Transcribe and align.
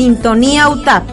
Sintonía 0.00 0.70
UTAP 0.70 1.04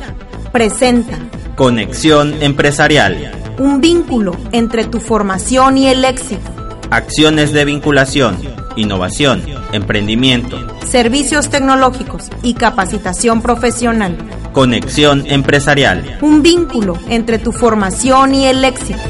presenta 0.54 1.18
Conexión 1.58 2.42
Empresarial. 2.42 3.34
Un 3.60 3.82
vínculo 3.82 4.38
entre 4.54 4.86
tu 4.86 5.02
formación 5.02 5.76
y 5.76 5.90
el 5.90 6.06
éxito. 6.06 6.50
Acciones 6.90 7.52
de 7.52 7.66
vinculación, 7.66 8.38
innovación, 8.78 9.44
emprendimiento. 9.74 10.58
Servicios 10.86 11.50
tecnológicos 11.50 12.30
y 12.44 12.54
capacitación 12.54 13.42
profesional. 13.42 14.16
Conexión 14.54 15.26
Empresarial. 15.28 16.20
Un 16.22 16.42
vínculo 16.42 16.98
entre 17.10 17.40
tu 17.40 17.52
formación 17.52 18.36
y 18.36 18.46
el 18.46 18.64
éxito. 18.64 19.02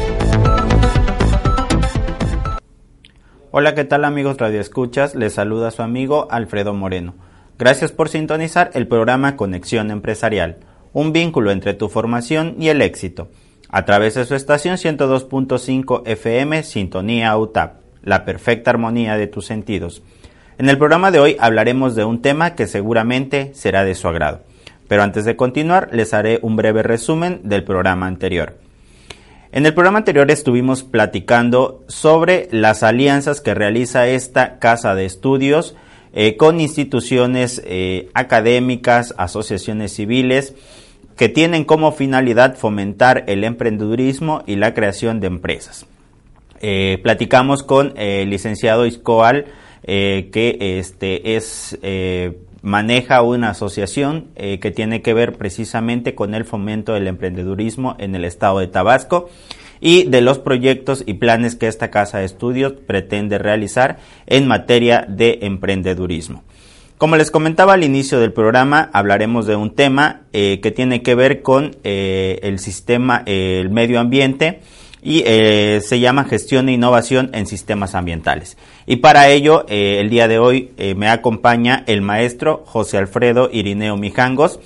Hola, 3.52 3.75
¿qué 3.75 3.84
tal 3.84 4.05
amigos 4.05 4.38
Radio 4.39 4.59
Escuchas? 4.59 5.14
Les 5.14 5.34
saluda 5.34 5.70
su 5.70 5.84
amigo 5.84 6.28
Alfredo 6.32 6.73
Moreno. 6.73 7.27
Gracias 7.60 7.92
por 7.92 8.10
sintonizar 8.10 8.70
el 8.76 8.88
programa 8.88 9.36
Conexión 9.36 9.90
Empresarial, 9.90 10.58
un 10.94 11.12
vínculo 11.12 11.50
entre 11.50 11.73
tu 11.73 11.90
formación 11.90 12.55
y 12.59 12.68
el 12.68 12.84
éxito, 12.84 13.30
a 13.70 13.84
través 13.84 14.14
de 14.14 14.26
su 14.26 14.36
estación 14.36 14.77
102.5 14.77 16.04
FM 16.05 16.62
Sintonía 16.62 17.36
UTAP, 17.36 17.81
la 18.04 18.26
perfecta 18.26 18.70
armonía 18.70 19.17
de 19.17 19.26
tus 19.26 19.48
sentidos. 19.48 20.04
En 20.59 20.70
el 20.70 20.78
programa 20.78 21.09
de 21.09 21.20
hoy 21.20 21.36
hablaremos 21.40 21.95
de 21.95 22.04
un 22.04 22.22
tema 22.22 22.54
que 22.54 22.67
seguramente 22.67 23.52
será 23.55 23.84
de 23.84 23.95
su 23.95 24.08
agrado. 24.08 24.42
Pero 24.88 25.02
antes 25.02 25.26
de 25.26 25.36
continuar, 25.36 25.89
les 25.92 26.14
haré 26.14 26.38
un 26.44 26.58
breve 26.58 26.84
resumen 26.84 27.42
del 27.44 27.64
programa 27.64 28.05
anterior. 28.05 28.59
En 29.52 29.66
el 29.66 29.73
programa 29.73 29.98
anterior 29.98 30.30
estuvimos 30.30 30.84
platicando 30.84 31.84
sobre 31.88 32.50
las 32.52 32.84
alianzas 32.84 33.42
que 33.42 33.55
realiza 33.55 34.08
esta 34.08 34.59
casa 34.59 34.94
de 34.94 35.05
estudios 35.05 35.76
eh, 36.13 36.38
con 36.38 36.59
instituciones 36.59 37.61
eh, 37.66 38.09
académicas, 38.13 39.13
asociaciones 39.17 39.93
civiles, 39.93 40.55
que 41.16 41.30
tienen 41.30 41.63
como 41.63 41.91
finalidad 41.91 42.55
fomentar 42.55 43.23
el 43.27 43.44
emprendedurismo 43.44 44.44
y 44.45 44.55
la 44.55 44.73
creación 44.73 45.19
de 45.19 45.27
empresas. 45.27 45.86
Eh, 46.61 46.99
platicamos 47.03 47.64
con 47.64 47.94
el 47.97 48.30
licenciado 48.30 48.86
Iscoal, 48.86 49.45
que 49.83 50.58
este, 50.59 51.38
es, 51.38 51.80
maneja 52.61 53.21
una 53.21 53.52
asociación 53.52 54.27
que 54.36 54.71
tiene 54.75 55.02
que 55.02 55.14
ver 55.14 55.38
precisamente 55.38 56.14
con 56.14 56.36
el 56.36 56.44
fomento 56.44 56.94
del 56.94 57.08
emprendedurismo 57.08 57.95
en 57.97 58.14
el 58.14 58.25
estado 58.25 58.59
de 58.59 58.67
Tabasco 58.67 59.30
y 59.80 60.03
de 60.03 60.22
los 60.22 60.39
proyectos 60.39 61.03
y 61.06 61.16
planes 61.16 61.56
que 61.56 61.67
esta 61.67 61.92
casa 61.92 62.20
de 62.20 62.25
estudios 62.25 62.73
pretende 62.73 63.38
realizar 63.38 63.97
en 64.25 64.47
materia 64.47 65.06
de 65.08 65.39
emprendedurismo. 65.42 66.44
Como 66.97 67.16
les 67.16 67.30
comentaba 67.30 67.73
al 67.73 67.83
inicio 67.83 68.20
del 68.20 68.33
programa, 68.33 68.89
hablaremos 68.92 69.45
de 69.45 69.55
un 69.55 69.75
tema 69.75 70.22
eh, 70.33 70.59
que 70.64 70.72
tiene 70.72 71.03
que 71.03 71.14
ver 71.14 71.44
con 71.44 71.75
eh, 71.83 72.39
el 72.42 72.58
sistema, 72.58 73.22
eh, 73.28 73.59
el 73.61 73.70
medio 73.70 74.00
ambiente 74.00 74.61
y 75.03 75.23
se 75.23 76.00
llama 76.00 76.25
gestión 76.25 76.67
e 76.67 76.73
innovación 76.73 77.30
en 77.33 77.45
sistemas 77.45 77.94
ambientales. 77.94 78.58
Y 78.88 78.98
para 78.98 79.30
ello, 79.30 79.64
el 79.70 80.09
día 80.09 80.28
de 80.28 80.38
hoy 80.38 80.72
me 80.98 81.08
acompaña 81.08 81.83
el 81.88 82.02
maestro 82.02 82.64
José 82.66 82.98
Alfredo 82.98 83.50
Irineo 83.53 83.95
Mijangos, 83.95 84.59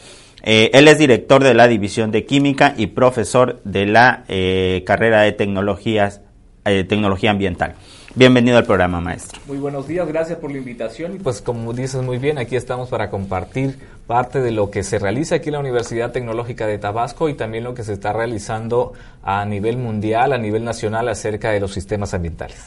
eh, 0.43 0.71
él 0.73 0.87
es 0.87 0.97
director 0.97 1.43
de 1.43 1.53
la 1.53 1.67
División 1.67 2.11
de 2.11 2.25
Química 2.25 2.73
y 2.77 2.87
profesor 2.87 3.61
de 3.63 3.85
la 3.85 4.23
eh, 4.27 4.83
carrera 4.85 5.21
de 5.21 5.31
tecnologías, 5.33 6.21
eh, 6.65 6.83
tecnología 6.83 7.31
ambiental. 7.31 7.75
Bienvenido 8.13 8.57
al 8.57 8.65
programa, 8.65 8.99
maestro. 8.99 9.39
Muy 9.47 9.57
buenos 9.57 9.87
días, 9.87 10.05
gracias 10.05 10.37
por 10.39 10.51
la 10.51 10.57
invitación. 10.57 11.15
Y 11.15 11.19
pues 11.19 11.41
como 11.41 11.71
dices 11.71 12.01
muy 12.01 12.17
bien, 12.17 12.37
aquí 12.37 12.57
estamos 12.57 12.89
para 12.89 13.09
compartir 13.09 13.77
parte 14.05 14.41
de 14.41 14.51
lo 14.51 14.69
que 14.69 14.83
se 14.83 14.99
realiza 14.99 15.35
aquí 15.35 15.47
en 15.47 15.53
la 15.53 15.59
Universidad 15.59 16.11
Tecnológica 16.11 16.67
de 16.67 16.77
Tabasco 16.77 17.29
y 17.29 17.35
también 17.35 17.63
lo 17.63 17.73
que 17.73 17.83
se 17.83 17.93
está 17.93 18.11
realizando 18.11 18.91
a 19.23 19.45
nivel 19.45 19.77
mundial, 19.77 20.33
a 20.33 20.37
nivel 20.37 20.65
nacional 20.65 21.07
acerca 21.07 21.51
de 21.51 21.61
los 21.61 21.71
sistemas 21.71 22.13
ambientales. 22.13 22.57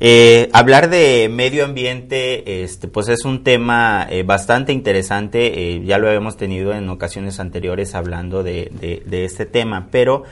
Eh, 0.00 0.48
hablar 0.52 0.90
de 0.90 1.28
medio 1.28 1.64
ambiente, 1.64 2.62
este, 2.62 2.86
pues 2.86 3.08
es 3.08 3.24
un 3.24 3.42
tema 3.42 4.06
eh, 4.08 4.22
bastante 4.22 4.72
interesante. 4.72 5.74
Eh, 5.74 5.84
ya 5.84 5.98
lo 5.98 6.06
habíamos 6.06 6.36
tenido 6.36 6.72
en 6.72 6.88
ocasiones 6.88 7.40
anteriores 7.40 7.96
hablando 7.96 8.44
de, 8.44 8.70
este 9.10 9.46
tema, 9.46 9.88
pero 9.90 10.22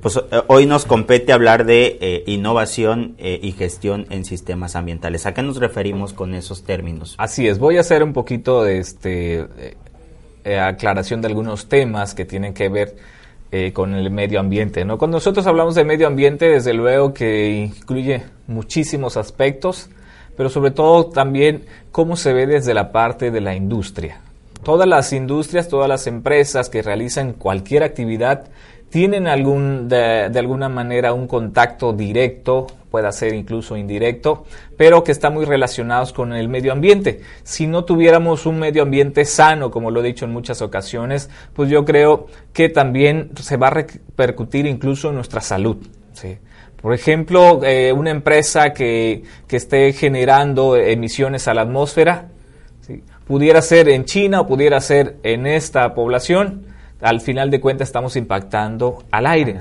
pues 0.00 0.18
hoy 0.46 0.66
nos 0.66 0.84
compete 0.84 1.32
hablar 1.32 1.64
de 1.64 2.22
innovación 2.26 3.16
y 3.18 3.52
gestión 3.52 4.06
en 4.10 4.24
sistemas 4.24 4.76
ambientales. 4.76 5.26
¿A 5.26 5.34
qué 5.34 5.42
nos 5.42 5.56
referimos 5.56 6.12
con 6.12 6.34
esos 6.34 6.64
términos? 6.64 7.14
Así 7.18 7.48
es. 7.48 7.58
Voy 7.58 7.76
a 7.76 7.80
hacer 7.80 8.02
un 8.02 8.12
poquito 8.12 8.62
de 8.62 8.78
este 8.78 9.46
aclaración 10.44 11.20
de 11.20 11.28
algunos 11.28 11.68
temas 11.68 12.14
que 12.14 12.24
tienen 12.24 12.54
que 12.54 12.68
ver 12.68 12.96
eh, 13.52 13.72
con 13.72 13.94
el 13.94 14.10
medio 14.10 14.40
ambiente. 14.40 14.84
¿no? 14.84 14.98
Cuando 14.98 15.16
nosotros 15.16 15.46
hablamos 15.46 15.74
de 15.74 15.84
medio 15.84 16.06
ambiente, 16.06 16.46
desde 16.46 16.72
luego 16.72 17.12
que 17.12 17.50
incluye 17.50 18.22
muchísimos 18.46 19.16
aspectos, 19.16 19.90
pero 20.36 20.48
sobre 20.48 20.70
todo 20.70 21.06
también 21.06 21.64
cómo 21.90 22.16
se 22.16 22.32
ve 22.32 22.46
desde 22.46 22.74
la 22.74 22.92
parte 22.92 23.30
de 23.30 23.40
la 23.40 23.54
industria. 23.54 24.20
Todas 24.62 24.86
las 24.86 25.12
industrias, 25.12 25.68
todas 25.68 25.88
las 25.88 26.06
empresas 26.06 26.68
que 26.68 26.82
realizan 26.82 27.32
cualquier 27.32 27.82
actividad 27.82 28.46
tienen 28.90 29.28
algún, 29.28 29.88
de, 29.88 30.30
alguna 30.36 30.68
manera 30.68 31.12
un 31.12 31.26
contacto 31.26 31.92
directo, 31.92 32.66
puede 32.90 33.10
ser 33.12 33.34
incluso 33.34 33.76
indirecto, 33.76 34.44
pero 34.76 35.04
que 35.04 35.12
está 35.12 35.30
muy 35.30 35.44
relacionados 35.44 36.12
con 36.12 36.32
el 36.32 36.48
medio 36.48 36.72
ambiente. 36.72 37.20
Si 37.44 37.68
no 37.68 37.84
tuviéramos 37.84 38.46
un 38.46 38.58
medio 38.58 38.82
ambiente 38.82 39.24
sano, 39.24 39.70
como 39.70 39.92
lo 39.92 40.00
he 40.00 40.02
dicho 40.02 40.24
en 40.24 40.32
muchas 40.32 40.60
ocasiones, 40.60 41.30
pues 41.54 41.70
yo 41.70 41.84
creo 41.84 42.26
que 42.52 42.68
también 42.68 43.30
se 43.40 43.56
va 43.56 43.68
a 43.68 43.70
repercutir 43.70 44.66
incluso 44.66 45.08
en 45.08 45.14
nuestra 45.14 45.40
salud. 45.40 45.76
Por 46.82 46.92
ejemplo, 46.94 47.62
eh, 47.62 47.92
una 47.92 48.10
empresa 48.10 48.72
que, 48.72 49.22
que, 49.46 49.56
esté 49.56 49.92
generando 49.92 50.76
emisiones 50.76 51.46
a 51.46 51.54
la 51.54 51.62
atmósfera, 51.62 52.28
pudiera 53.26 53.62
ser 53.62 53.88
en 53.88 54.04
China 54.06 54.40
o 54.40 54.46
pudiera 54.46 54.80
ser 54.80 55.16
en 55.22 55.46
esta 55.46 55.94
población, 55.94 56.64
al 57.00 57.20
final 57.20 57.50
de 57.50 57.60
cuentas 57.60 57.88
estamos 57.88 58.16
impactando 58.16 59.04
al 59.10 59.26
aire. 59.26 59.58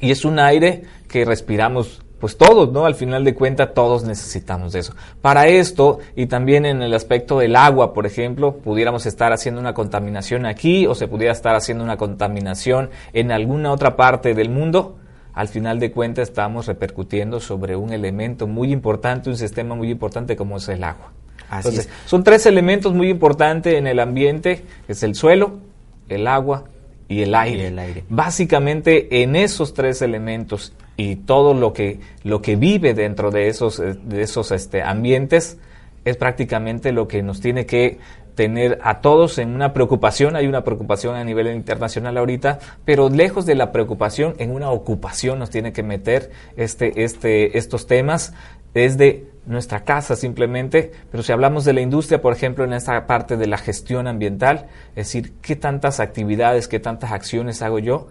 Y 0.00 0.10
es 0.10 0.24
un 0.24 0.38
aire 0.38 0.82
que 1.08 1.24
respiramos 1.24 2.02
pues 2.20 2.38
todos, 2.38 2.72
¿no? 2.72 2.86
Al 2.86 2.94
final 2.94 3.24
de 3.24 3.34
cuentas 3.34 3.74
todos 3.74 4.04
necesitamos 4.04 4.72
de 4.72 4.80
eso. 4.80 4.94
Para 5.20 5.48
esto 5.48 5.98
y 6.14 6.26
también 6.26 6.64
en 6.64 6.82
el 6.82 6.94
aspecto 6.94 7.38
del 7.38 7.56
agua, 7.56 7.92
por 7.92 8.06
ejemplo, 8.06 8.56
pudiéramos 8.56 9.04
estar 9.06 9.32
haciendo 9.32 9.60
una 9.60 9.74
contaminación 9.74 10.46
aquí 10.46 10.86
o 10.86 10.94
se 10.94 11.08
pudiera 11.08 11.32
estar 11.32 11.54
haciendo 11.54 11.84
una 11.84 11.96
contaminación 11.96 12.90
en 13.12 13.32
alguna 13.32 13.70
otra 13.72 13.96
parte 13.96 14.34
del 14.34 14.48
mundo. 14.48 14.96
Al 15.34 15.48
final 15.48 15.78
de 15.78 15.92
cuentas 15.92 16.30
estamos 16.30 16.66
repercutiendo 16.66 17.40
sobre 17.40 17.76
un 17.76 17.92
elemento 17.92 18.46
muy 18.46 18.72
importante, 18.72 19.28
un 19.28 19.36
sistema 19.36 19.74
muy 19.74 19.90
importante 19.90 20.34
como 20.36 20.56
es 20.56 20.68
el 20.68 20.82
agua. 20.82 21.12
Así 21.50 21.78
Son 22.06 22.24
tres 22.24 22.46
elementos 22.46 22.94
muy 22.94 23.10
importantes 23.10 23.74
en 23.74 23.86
el 23.86 24.00
ambiente, 24.00 24.64
es 24.88 25.02
el 25.02 25.14
suelo, 25.14 25.60
el 26.08 26.26
agua 26.26 26.64
y 27.08 27.22
el 27.22 27.34
aire. 27.34 27.68
el 27.68 27.78
aire. 27.78 28.04
Básicamente 28.08 29.22
en 29.22 29.36
esos 29.36 29.74
tres 29.74 30.02
elementos 30.02 30.72
y 30.96 31.16
todo 31.16 31.54
lo 31.54 31.72
que, 31.72 32.00
lo 32.24 32.42
que 32.42 32.56
vive 32.56 32.94
dentro 32.94 33.30
de 33.30 33.48
esos, 33.48 33.78
eh, 33.78 33.96
de 34.02 34.22
esos 34.22 34.50
este, 34.50 34.82
ambientes 34.82 35.58
es 36.04 36.16
prácticamente 36.16 36.92
lo 36.92 37.08
que 37.08 37.22
nos 37.22 37.40
tiene 37.40 37.66
que 37.66 37.98
tener 38.34 38.78
a 38.82 39.00
todos 39.00 39.38
en 39.38 39.54
una 39.54 39.72
preocupación, 39.72 40.36
hay 40.36 40.46
una 40.46 40.62
preocupación 40.62 41.16
a 41.16 41.24
nivel 41.24 41.48
internacional 41.48 42.18
ahorita, 42.18 42.58
pero 42.84 43.08
lejos 43.08 43.46
de 43.46 43.54
la 43.54 43.72
preocupación, 43.72 44.34
en 44.38 44.52
una 44.52 44.70
ocupación 44.70 45.38
nos 45.38 45.50
tiene 45.50 45.72
que 45.72 45.82
meter 45.82 46.30
este, 46.56 47.02
este, 47.02 47.56
estos 47.56 47.86
temas 47.86 48.34
desde 48.74 49.24
nuestra 49.46 49.84
casa 49.84 50.16
simplemente, 50.16 50.92
pero 51.10 51.22
si 51.22 51.32
hablamos 51.32 51.64
de 51.64 51.72
la 51.72 51.80
industria, 51.80 52.20
por 52.20 52.32
ejemplo, 52.32 52.64
en 52.64 52.72
esta 52.72 53.06
parte 53.06 53.36
de 53.36 53.46
la 53.46 53.58
gestión 53.58 54.06
ambiental, 54.06 54.66
es 54.90 55.06
decir, 55.06 55.34
qué 55.40 55.56
tantas 55.56 56.00
actividades, 56.00 56.68
qué 56.68 56.80
tantas 56.80 57.12
acciones 57.12 57.62
hago 57.62 57.78
yo 57.78 58.08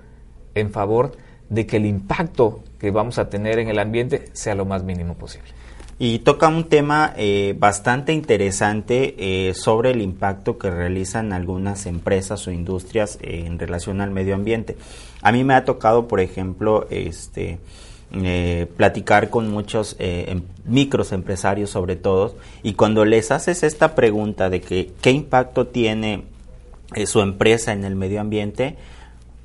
en 0.55 0.71
favor 0.71 1.11
de 1.49 1.65
que 1.65 1.77
el 1.77 1.85
impacto 1.85 2.63
que 2.79 2.91
vamos 2.91 3.19
a 3.19 3.29
tener 3.29 3.59
en 3.59 3.69
el 3.69 3.79
ambiente 3.79 4.29
sea 4.33 4.55
lo 4.55 4.65
más 4.65 4.83
mínimo 4.83 5.15
posible. 5.15 5.49
Y 5.97 6.19
toca 6.19 6.49
un 6.49 6.65
tema 6.65 7.13
eh, 7.15 7.55
bastante 7.57 8.11
interesante 8.11 9.15
eh, 9.17 9.53
sobre 9.53 9.91
el 9.91 10.01
impacto 10.01 10.57
que 10.57 10.69
realizan 10.69 11.31
algunas 11.31 11.85
empresas 11.85 12.45
o 12.47 12.51
industrias 12.51 13.17
en 13.21 13.57
relación 13.59 14.01
al 14.01 14.11
medio 14.11 14.35
ambiente. 14.35 14.75
A 15.21 15.31
mí 15.31 15.45
me 15.45 15.53
ha 15.53 15.63
tocado, 15.63 16.09
por 16.09 16.19
ejemplo, 16.19 16.85
este, 16.89 17.59
eh, 18.23 18.67
platicar 18.77 19.29
con 19.29 19.49
muchos 19.51 19.95
em, 19.99 20.41
micros 20.65 21.11
empresarios 21.11 21.69
sobre 21.69 21.95
todo, 21.95 22.35
y 22.63 22.73
cuando 22.73 23.05
les 23.05 23.31
haces 23.31 23.63
esta 23.63 23.95
pregunta 23.95 24.49
de 24.49 24.61
que, 24.61 24.91
qué 25.01 25.11
impacto 25.11 25.67
tiene 25.67 26.23
su 27.05 27.21
empresa 27.21 27.73
en 27.73 27.83
el 27.83 27.95
medio 27.95 28.21
ambiente, 28.21 28.75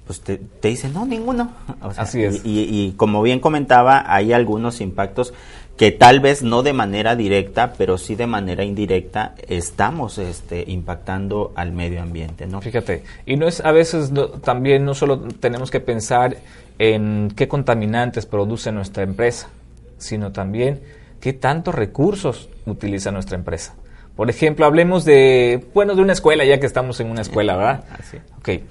pues 0.07 0.21
te, 0.21 0.41
dicen, 0.63 0.93
no, 0.93 1.07
ninguno. 1.07 1.53
Así 1.97 2.23
es. 2.23 2.43
y, 2.45 2.93
como 2.97 3.23
bien 3.23 3.41
comentaba, 3.41 4.05
hay 4.07 4.33
algunos 4.33 4.81
impactos 4.81 5.33
que 5.81 5.93
tal 5.93 6.21
vez 6.21 6.43
no 6.43 6.63
de 6.63 6.75
manera 6.75 7.17
directa, 7.17 7.73
pero 7.79 7.97
sí 7.97 8.15
de 8.15 8.27
manera 8.27 8.65
indirecta 8.65 9.35
estamos 9.49 10.19
este, 10.19 10.63
impactando 10.67 11.53
al 11.55 11.73
medio 11.73 12.03
ambiente, 12.03 12.47
¿no? 12.47 12.61
Fíjate, 12.61 13.03
y 13.25 13.37
no 13.37 13.49
es 13.49 13.65
a 13.65 13.73
veces 13.73 14.13
también 14.45 14.85
no 14.85 14.93
solo 14.93 15.21
tenemos 15.21 15.71
que 15.71 15.81
pensar 15.81 16.37
en 16.81 17.31
qué 17.37 17.47
contaminantes 17.47 18.25
produce 18.25 18.73
nuestra 18.73 19.03
empresa, 19.03 19.51
sino 19.99 20.33
también 20.33 20.81
qué 21.21 21.35
tantos 21.35 21.75
recursos 21.75 22.49
utiliza 22.65 23.11
nuestra 23.11 23.37
empresa. 23.37 23.75
Por 24.17 24.31
ejemplo, 24.31 24.65
hablemos 24.65 25.05
de, 25.05 25.69
bueno, 25.75 25.95
de 25.95 26.01
una 26.01 26.15
escuela, 26.15 26.43
ya 26.43 26.59
que 26.59 26.65
estamos 26.65 26.99
en 27.01 27.11
una 27.11 27.21
escuela, 27.21 27.55
¿verdad? 27.55 27.85
Así. 27.99 28.17
Ok. 28.39 28.65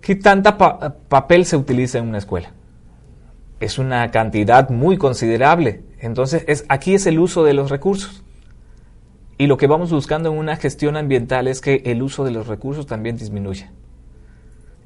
¿Qué 0.00 0.14
tanta 0.16 0.56
papel 0.56 1.44
se 1.44 1.58
utiliza 1.58 1.98
en 1.98 2.08
una 2.08 2.16
escuela? 2.16 2.52
Es 3.60 3.78
una 3.78 4.10
cantidad 4.10 4.70
muy 4.70 4.96
considerable. 4.96 5.82
Entonces, 5.98 6.44
es, 6.48 6.64
aquí 6.70 6.94
es 6.94 7.06
el 7.06 7.18
uso 7.18 7.44
de 7.44 7.52
los 7.52 7.68
recursos. 7.68 8.24
Y 9.36 9.46
lo 9.46 9.58
que 9.58 9.66
vamos 9.66 9.92
buscando 9.92 10.32
en 10.32 10.38
una 10.38 10.56
gestión 10.56 10.96
ambiental 10.96 11.48
es 11.48 11.60
que 11.60 11.82
el 11.84 12.02
uso 12.02 12.24
de 12.24 12.30
los 12.30 12.46
recursos 12.46 12.86
también 12.86 13.18
disminuya. 13.18 13.70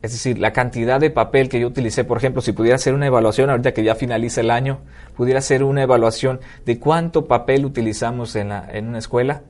Es 0.04 0.12
decir, 0.12 0.38
la 0.38 0.52
cantidad 0.52 1.00
de 1.00 1.08
papel 1.08 1.48
que 1.48 1.58
yo 1.58 1.66
utilicé, 1.66 2.04
por 2.04 2.18
ejemplo, 2.18 2.42
si 2.42 2.52
pudiera 2.52 2.76
hacer 2.76 2.92
una 2.92 3.06
evaluación, 3.06 3.48
ahorita 3.48 3.72
que 3.72 3.82
ya 3.82 3.94
finaliza 3.94 4.42
el 4.42 4.50
año, 4.50 4.80
pudiera 5.16 5.38
hacer 5.38 5.64
una 5.64 5.82
evaluación 5.82 6.40
de 6.66 6.78
cuánto 6.78 7.24
papel 7.24 7.64
utilizamos 7.64 8.36
en, 8.36 8.50
la, 8.50 8.68
una 8.82 8.98
escuela 8.98 9.44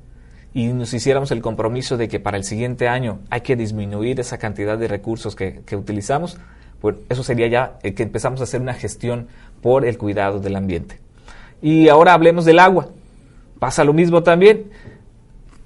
y 0.52 0.68
nos 0.68 0.94
hiciéramos 0.94 1.32
el 1.32 1.42
compromiso 1.42 1.96
de 1.96 2.06
que 2.06 2.20
para 2.20 2.36
el 2.36 2.44
siguiente 2.44 2.86
año 2.86 3.18
hay 3.30 3.40
que 3.40 3.56
disminuir 3.56 4.20
esa 4.20 4.38
cantidad 4.38 4.78
de 4.78 4.86
recursos 4.86 5.34
que, 5.34 5.62
que 5.66 5.74
utilizamos, 5.74 6.38
pues 6.80 6.98
eso 7.08 7.24
sería 7.24 7.48
ya 7.48 7.78
que 7.82 8.04
empezamos 8.04 8.40
a 8.40 8.44
hacer 8.44 8.60
una 8.60 8.74
gestión 8.74 9.26
por 9.60 9.84
el 9.84 9.98
cuidado 9.98 10.38
del 10.38 10.54
ambiente. 10.54 11.00
Y 11.62 11.88
ahora 11.88 12.14
hablemos 12.14 12.44
del 12.44 12.60
agua. 12.60 12.90
Pasa 13.58 13.82
lo 13.82 13.92
mismo 13.92 14.22
también. 14.22 14.66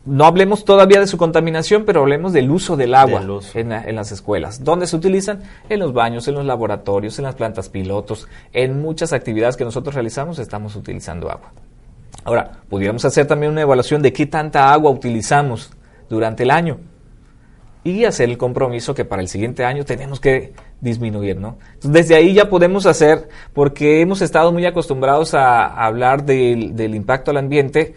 No 0.08 0.24
hablemos 0.24 0.64
todavía 0.64 1.00
de 1.00 1.06
su 1.06 1.18
contaminación, 1.18 1.84
pero 1.84 2.00
hablemos 2.00 2.32
del 2.32 2.50
uso 2.50 2.76
del 2.76 2.94
agua 2.94 3.22
En, 3.54 3.72
en, 3.72 3.94
las 3.94 4.10
escuelas. 4.10 4.64
¿Dónde 4.64 4.86
se 4.86 4.96
utilizan? 4.96 5.42
En 5.68 5.80
los 5.80 5.92
baños, 5.92 6.26
en 6.28 6.34
los 6.34 6.46
laboratorios, 6.46 7.18
en 7.18 7.24
las 7.24 7.34
plantas 7.34 7.68
pilotos, 7.68 8.26
en 8.52 8.80
muchas 8.80 9.12
actividades 9.12 9.56
que 9.56 9.64
nosotros 9.64 9.94
realizamos 9.94 10.38
estamos 10.38 10.76
utilizando 10.76 11.30
agua. 11.30 11.52
Ahora, 12.24 12.52
pudiéramos 12.68 13.04
hacer 13.04 13.26
también 13.26 13.52
una 13.52 13.62
evaluación 13.62 14.00
de 14.00 14.12
qué 14.12 14.26
tanta 14.26 14.72
agua 14.72 14.90
utilizamos 14.90 15.70
durante 16.08 16.42
el 16.42 16.50
año 16.50 16.78
y 17.84 18.04
hacer 18.04 18.28
el 18.28 18.38
compromiso 18.38 18.94
que 18.94 19.04
para 19.04 19.22
el 19.22 19.28
siguiente 19.28 19.64
año 19.64 19.84
tenemos 19.84 20.20
que 20.20 20.52
disminuir, 20.80 21.38
¿no? 21.38 21.58
desde 21.82 22.14
ahí 22.14 22.34
ya 22.34 22.48
podemos 22.48 22.86
hacer, 22.86 23.28
porque 23.52 24.00
hemos 24.00 24.20
estado 24.22 24.52
muy 24.52 24.66
acostumbrados 24.66 25.34
a, 25.34 25.66
hablar 25.66 26.24
del, 26.24 26.94
impacto 26.94 27.30
al 27.30 27.38
ambiente 27.38 27.94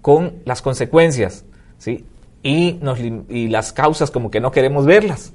con 0.00 0.42
las 0.44 0.62
consecuencias, 0.62 1.44
¿sí? 1.82 2.04
Y, 2.44 2.78
nos, 2.80 3.00
y 3.00 3.48
las 3.48 3.72
causas 3.72 4.12
como 4.12 4.30
que 4.30 4.40
no 4.40 4.52
queremos 4.52 4.86
verlas. 4.86 5.32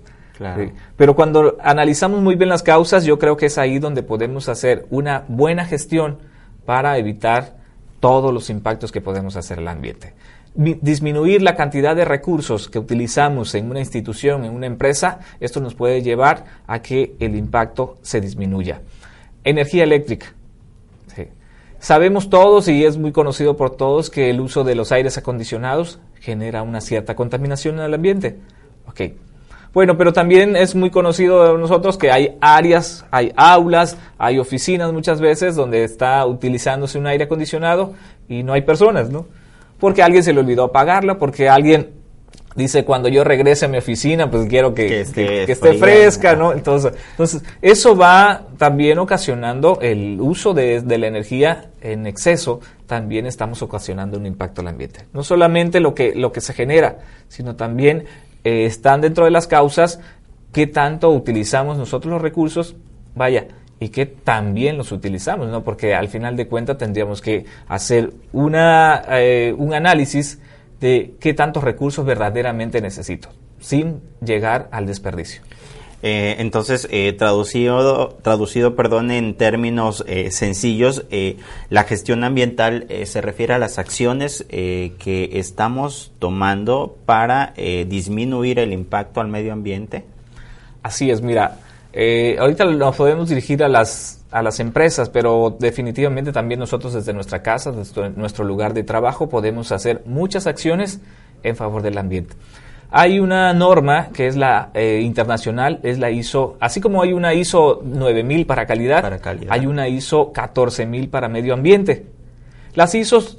Pero 0.95 1.15
cuando 1.15 1.57
analizamos 1.61 2.21
muy 2.21 2.35
bien 2.35 2.49
las 2.49 2.63
causas, 2.63 3.03
yo 3.03 3.17
creo 3.17 3.35
que 3.35 3.47
es 3.47 3.57
ahí 3.57 3.79
donde 3.79 4.03
podemos 4.03 4.49
hacer 4.49 4.85
una 4.91 5.25
buena 5.27 5.65
gestión 5.65 6.19
para 6.65 6.97
evitar 6.97 7.57
todos 7.99 8.33
los 8.33 8.49
impactos 8.49 8.91
que 8.91 9.01
podemos 9.01 9.35
hacer 9.35 9.59
al 9.59 9.67
ambiente 9.67 10.13
disminuir 10.57 11.44
la 11.44 11.55
cantidad 11.55 11.95
de 11.95 12.03
recursos 12.03 12.67
que 12.67 12.79
utilizamos 12.79 13.53
en 13.53 13.69
una 13.69 13.79
institución, 13.79 14.44
en 14.44 14.51
una 14.51 14.65
empresa, 14.65 15.19
esto 15.39 15.59
nos 15.59 15.75
puede 15.75 16.01
llevar 16.01 16.45
a 16.65 16.81
que 16.81 17.15
el 17.19 17.35
impacto 17.35 17.97
se 18.01 18.19
disminuya. 18.19 18.81
Energía 19.44 19.83
eléctrica. 19.83 20.33
Sabemos 21.79 22.29
todos 22.29 22.68
y 22.68 22.85
es 22.85 22.97
muy 22.97 23.12
conocido 23.12 23.56
por 23.56 23.75
todos 23.75 24.09
que 24.09 24.29
el 24.29 24.41
uso 24.41 24.63
de 24.63 24.75
los 24.75 24.91
aires 24.91 25.18
acondicionados 25.18 26.00
genera 26.19 26.63
una 26.63 26.81
cierta 26.81 27.15
contaminación 27.15 27.75
en 27.79 27.85
el 27.85 27.94
ambiente. 27.94 28.39
Okay. 28.88 29.18
Bueno, 29.74 29.97
pero 29.97 30.12
también 30.12 30.56
es 30.56 30.74
muy 30.74 30.89
conocido 30.89 31.53
de 31.53 31.59
nosotros 31.59 31.97
que 31.97 32.12
hay 32.12 32.38
áreas, 32.41 33.06
hay 33.12 33.31
aulas, 33.35 33.97
hay 34.18 34.39
oficinas 34.39 34.91
muchas 34.91 35.21
veces 35.21 35.56
donde 35.56 35.83
está 35.83 36.25
utilizándose 36.25 36.97
un 36.97 37.06
aire 37.06 37.25
acondicionado 37.25 37.94
y 38.27 38.44
no 38.44 38.53
hay 38.53 38.62
personas, 38.62 39.09
¿no? 39.09 39.27
porque 39.80 40.01
alguien 40.01 40.23
se 40.23 40.33
le 40.33 40.39
olvidó 40.39 40.63
apagarla, 40.65 41.18
porque 41.18 41.50
alguien 41.50 41.91
dice 42.57 42.83
cuando 42.83 43.07
yo 43.07 43.24
regrese 43.24 43.65
a 43.65 43.68
mi 43.68 43.77
oficina, 43.77 44.30
pues 44.30 44.50
quiero 44.50 44.74
que, 44.74 45.01
esté, 45.01 45.45
fresca, 45.77 46.36
¿no? 46.36 46.51
Entonces, 46.51 46.92
entonces, 47.12 47.44
eso 47.62 47.95
va 47.95 48.48
también 48.57 48.98
ocasionando 48.98 49.77
el 49.81 50.19
uso 50.19 50.54
de, 50.54 50.81
la 50.86 51.07
energía 51.07 51.69
en 51.81 52.07
exceso, 52.07 52.59
también 52.88 53.27
estamos 53.27 53.62
ocasionando 53.62 54.18
un 54.18 54.25
impacto 54.25 54.62
al 54.62 54.69
ambiente. 54.69 55.01
No 55.13 55.24
solamente 55.24 55.80
lo 55.80 55.94
que, 55.94 56.15
lo 56.15 56.31
que 56.31 56.42
se 56.42 56.54
genera, 56.54 56.98
sino 57.27 57.56
también 57.56 58.06
eh, 58.44 58.65
están 58.65 59.01
dentro 59.01 59.25
de 59.25 59.31
las 59.31 59.45
causas 59.45 60.00
qué 60.51 60.65
tanto 60.65 61.12
utilizamos 61.12 61.77
nosotros 61.77 62.12
los 62.12 62.21
recursos, 62.21 62.75
vaya, 63.13 63.45
y 63.80 63.89
que 63.89 64.07
también 64.07 64.77
los 64.77 64.92
utilizamos, 64.92 65.48
¿no? 65.50 65.63
Porque 65.63 65.94
al 65.94 66.07
final 66.07 66.36
de 66.36 66.48
cuentas 66.48 66.80
tendríamos 66.80 67.21
que 67.21 67.45
hacer 67.68 68.12
una, 68.33 69.04
eh, 69.12 69.54
un 69.56 69.75
análisis 69.75 70.39
de 70.79 71.15
qué 71.19 71.33
tantos 71.33 71.63
recursos 71.63 72.06
verdaderamente 72.06 72.81
necesito, 72.81 73.29
sin 73.59 74.01
llegar 74.24 74.69
al 74.71 74.85
desperdicio. 74.85 75.41
Eh, 76.03 76.35
entonces, 76.38 76.88
eh, 76.91 77.13
traducido, 77.13 78.09
traducido 78.21 78.75
perdón, 78.75 79.09
en 79.09 79.35
términos 79.35 80.06
sencillos, 80.29 81.06
la 81.69 81.83
gestión 81.83 82.24
ambiental 82.24 82.88
se 83.06 83.21
refiere 83.21 83.56
a 83.56 83.57
las 83.57 83.79
acciones 83.79 84.45
que 84.47 85.29
estamos 85.33 86.12
tomando 86.19 86.97
para 87.06 87.53
disminuir 87.88 88.59
el 88.59 88.73
impacto 88.73 89.21
al 89.21 89.27
medio 89.27 89.53
ambiente. 89.53 90.06
Así 90.83 91.09
es, 91.09 91.21
mira, 91.21 91.57
eh, 91.93 92.35
ahorita 92.39 92.65
nos 92.65 92.95
podemos 92.95 93.29
dirigir 93.29 93.63
a 93.63 93.67
las, 93.67 94.25
a 94.31 94.41
las 94.41 94.59
empresas, 94.59 95.09
pero 95.09 95.55
definitivamente 95.57 96.31
también 96.31 96.59
nosotros 96.59 96.93
desde 96.93 97.13
nuestra 97.13 97.41
casa, 97.41 97.71
desde 97.71 98.09
nuestro 98.11 98.45
lugar 98.45 98.73
de 98.73 98.83
trabajo, 98.83 99.29
podemos 99.29 99.71
hacer 99.71 100.03
muchas 100.05 100.47
acciones 100.47 100.99
en 101.43 101.55
favor 101.55 101.81
del 101.81 101.97
ambiente. 101.97 102.35
Hay 102.89 103.19
una 103.19 103.53
norma 103.53 104.09
que 104.13 104.27
es 104.27 104.37
la 104.37 104.69
eh, 104.73 105.01
internacional, 105.03 105.79
es 105.83 105.99
la 105.99 106.09
ISO, 106.09 106.55
así 106.59 106.79
como 106.79 107.01
hay 107.01 107.11
una 107.11 107.33
ISO 107.33 107.81
9000 107.83 108.45
para 108.45 108.65
calidad, 108.65 109.01
para 109.01 109.19
calidad. 109.19 109.51
hay 109.51 109.65
una 109.65 109.89
ISO 109.89 110.31
14000 110.31 111.09
para 111.09 111.27
medio 111.27 111.53
ambiente. 111.53 112.05
Las 112.75 112.95
ISOs, 112.95 113.37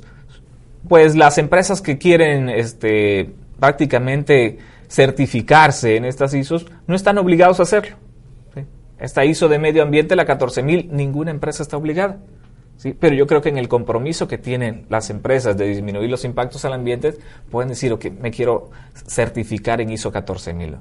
pues 0.86 1.16
las 1.16 1.38
empresas 1.38 1.80
que 1.80 1.96
quieren 1.96 2.50
este, 2.50 3.30
prácticamente 3.58 4.58
certificarse 4.88 5.96
en 5.96 6.04
estas 6.04 6.34
ISOs 6.34 6.67
no 6.86 6.94
están 6.94 7.19
obligados 7.19 7.60
a 7.60 7.62
hacerlo 7.62 7.96
esta 8.98 9.24
ISO 9.24 9.48
de 9.48 9.58
medio 9.58 9.82
ambiente, 9.82 10.17
la 10.17 10.24
14000, 10.24 10.88
ninguna 10.93 11.31
empresa 11.31 11.62
está 11.62 11.76
obligada. 11.76 12.19
¿sí? 12.76 12.94
Pero 12.98 13.14
yo 13.14 13.26
creo 13.26 13.40
que 13.40 13.48
en 13.48 13.58
el 13.58 13.69
compromiso 13.69 14.26
que 14.26 14.38
tienen 14.38 14.86
las 14.88 15.10
empresas 15.10 15.56
de 15.56 15.67
disminuir 15.67 16.10
los 16.10 16.24
impactos 16.24 16.64
al 16.64 16.72
ambiente, 16.72 17.14
pueden 17.50 17.69
decir, 17.69 17.93
ok, 17.93 18.06
me 18.20 18.31
quiero 18.31 18.70
certificar 18.94 19.81
en 19.81 19.90
ISO 19.90 20.10
14000. 20.10 20.76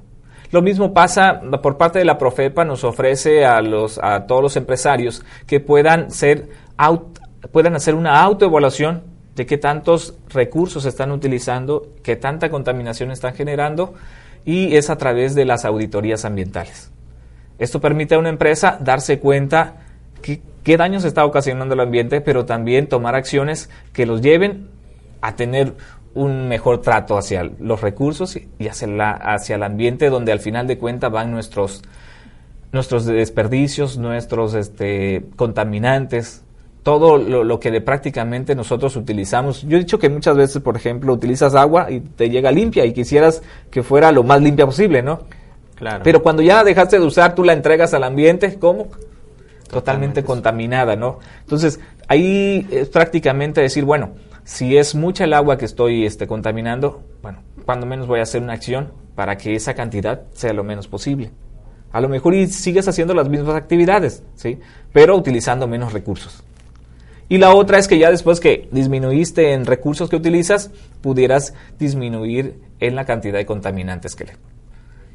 Lo 0.51 0.61
mismo 0.61 0.93
pasa 0.93 1.41
por 1.61 1.77
parte 1.77 1.99
de 1.99 2.05
la 2.05 2.17
Profepa, 2.17 2.63
nos 2.63 2.83
ofrece 2.83 3.45
a, 3.45 3.61
los, 3.61 3.99
a 4.01 4.25
todos 4.25 4.41
los 4.41 4.55
empresarios 4.55 5.23
que 5.45 5.59
puedan, 5.59 6.09
ser 6.09 6.47
puedan 7.51 7.75
hacer 7.75 7.95
una 7.95 8.21
autoevaluación 8.21 9.03
de 9.35 9.45
qué 9.45 9.57
tantos 9.57 10.17
recursos 10.29 10.85
están 10.85 11.11
utilizando, 11.11 11.89
qué 12.01 12.15
tanta 12.15 12.49
contaminación 12.49 13.11
están 13.11 13.35
generando, 13.35 13.93
y 14.45 14.75
es 14.75 14.89
a 14.89 14.97
través 14.97 15.35
de 15.35 15.45
las 15.45 15.65
auditorías 15.65 16.23
ambientales. 16.23 16.91
Esto 17.59 17.81
permite 17.81 18.15
a 18.15 18.19
una 18.19 18.29
empresa 18.29 18.77
darse 18.81 19.19
cuenta 19.19 19.77
que, 20.21 20.41
qué 20.63 20.77
daños 20.77 21.05
está 21.05 21.25
ocasionando 21.25 21.73
el 21.73 21.79
ambiente, 21.79 22.21
pero 22.21 22.45
también 22.45 22.87
tomar 22.87 23.15
acciones 23.15 23.69
que 23.93 24.05
los 24.05 24.21
lleven 24.21 24.67
a 25.21 25.35
tener 25.35 25.73
un 26.13 26.47
mejor 26.47 26.81
trato 26.81 27.17
hacia 27.17 27.43
los 27.59 27.81
recursos 27.81 28.37
y 28.37 28.67
hacia, 28.67 28.87
la, 28.87 29.11
hacia 29.11 29.55
el 29.55 29.63
ambiente 29.63 30.09
donde 30.09 30.31
al 30.31 30.39
final 30.39 30.65
de 30.67 30.77
cuentas 30.77 31.11
van 31.11 31.31
nuestros, 31.31 31.83
nuestros 32.71 33.05
desperdicios, 33.05 33.97
nuestros 33.97 34.55
este, 34.55 35.25
contaminantes, 35.35 36.43
todo 36.81 37.17
lo, 37.17 37.43
lo, 37.43 37.59
que 37.59 37.81
prácticamente 37.81 38.55
nosotros 38.55 38.95
utilizamos. 38.95 39.63
Yo 39.63 39.77
he 39.77 39.79
dicho 39.81 39.99
que 39.99 40.09
muchas 40.09 40.37
veces, 40.37 40.61
por 40.61 40.75
ejemplo, 40.75 41.13
utilizas 41.13 41.53
agua 41.53 41.91
y 41.91 41.99
te 41.99 42.29
llega 42.29 42.51
limpia 42.51 42.85
y 42.85 42.93
quisieras 42.93 43.43
que 43.69 43.83
fuera 43.83 44.11
lo 44.11 44.23
más 44.23 44.41
limpia 44.41 44.65
posible, 44.65 45.03
¿no? 45.03 45.19
Pero 46.03 46.23
cuando 46.23 46.41
ya 46.41 46.63
dejaste 46.63 46.99
de 46.99 47.05
usar, 47.05 47.35
tú 47.35 47.43
la 47.43 47.53
entregas 47.53 47.93
al 47.93 48.03
ambiente, 48.03 48.57
¿cómo? 48.59 48.87
Totalmente, 49.69 50.23
contaminada, 50.23 50.95
¿no? 50.95 51.19
Entonces, 51.41 51.79
ahí 52.07 52.67
es 52.71 52.89
prácticamente 52.89 53.61
decir, 53.61 53.85
bueno, 53.85 54.11
si 54.43 54.77
es 54.77 54.95
mucha 54.95 55.25
el 55.25 55.33
agua 55.33 55.57
que 55.57 55.65
estoy 55.65 56.05
este, 56.05 56.25
contaminando, 56.25 57.03
bueno, 57.21 57.39
cuando 57.65 57.85
menos 57.85 58.07
voy 58.07 58.19
a 58.19 58.23
hacer 58.23 58.41
una 58.41 58.53
acción 58.53 58.91
para 59.13 59.37
que 59.37 59.55
esa 59.55 59.73
cantidad 59.73 60.21
sea 60.33 60.53
lo 60.53 60.63
menos 60.63 60.87
posible. 60.87 61.31
A 61.91 62.01
lo 62.01 62.09
mejor 62.09 62.33
y 62.33 62.47
sigues 62.47 62.87
haciendo 62.87 63.13
las 63.13 63.29
mismas 63.29 63.55
actividades, 63.55 64.23
¿sí? 64.35 64.59
Pero 64.93 65.15
utilizando 65.15 65.67
menos 65.67 65.93
recursos. 65.93 66.43
Y 67.29 67.37
la 67.39 67.53
otra 67.53 67.77
es 67.77 67.87
que 67.87 67.97
ya 67.97 68.09
después 68.09 68.39
que 68.39 68.69
disminuiste 68.71 69.51
en 69.51 69.65
recursos 69.65 70.09
que 70.09 70.15
utilizas, 70.15 70.71
pudieras 71.01 71.53
disminuir 71.77 72.61
en 72.79 72.95
la 72.95 73.05
cantidad 73.05 73.37
de 73.37 73.45
contaminantes 73.45 74.15
que 74.15 74.25
le. 74.25 74.33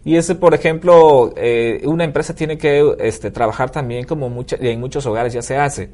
Y 0.05 0.17
ese, 0.17 0.35
por 0.35 0.55
ejemplo, 0.55 1.33
eh, 1.37 1.83
una 1.85 2.05
empresa 2.05 2.35
tiene 2.35 2.59
que 2.59 2.95
este, 2.99 3.31
trabajar 3.31 3.71
también 3.71 4.05
como 4.05 4.29
mucha, 4.29 4.57
en 4.57 4.81
muchos 4.81 5.07
hogares 5.07 5.33
ya 5.33 5.43
se 5.43 5.57
hace. 5.57 5.91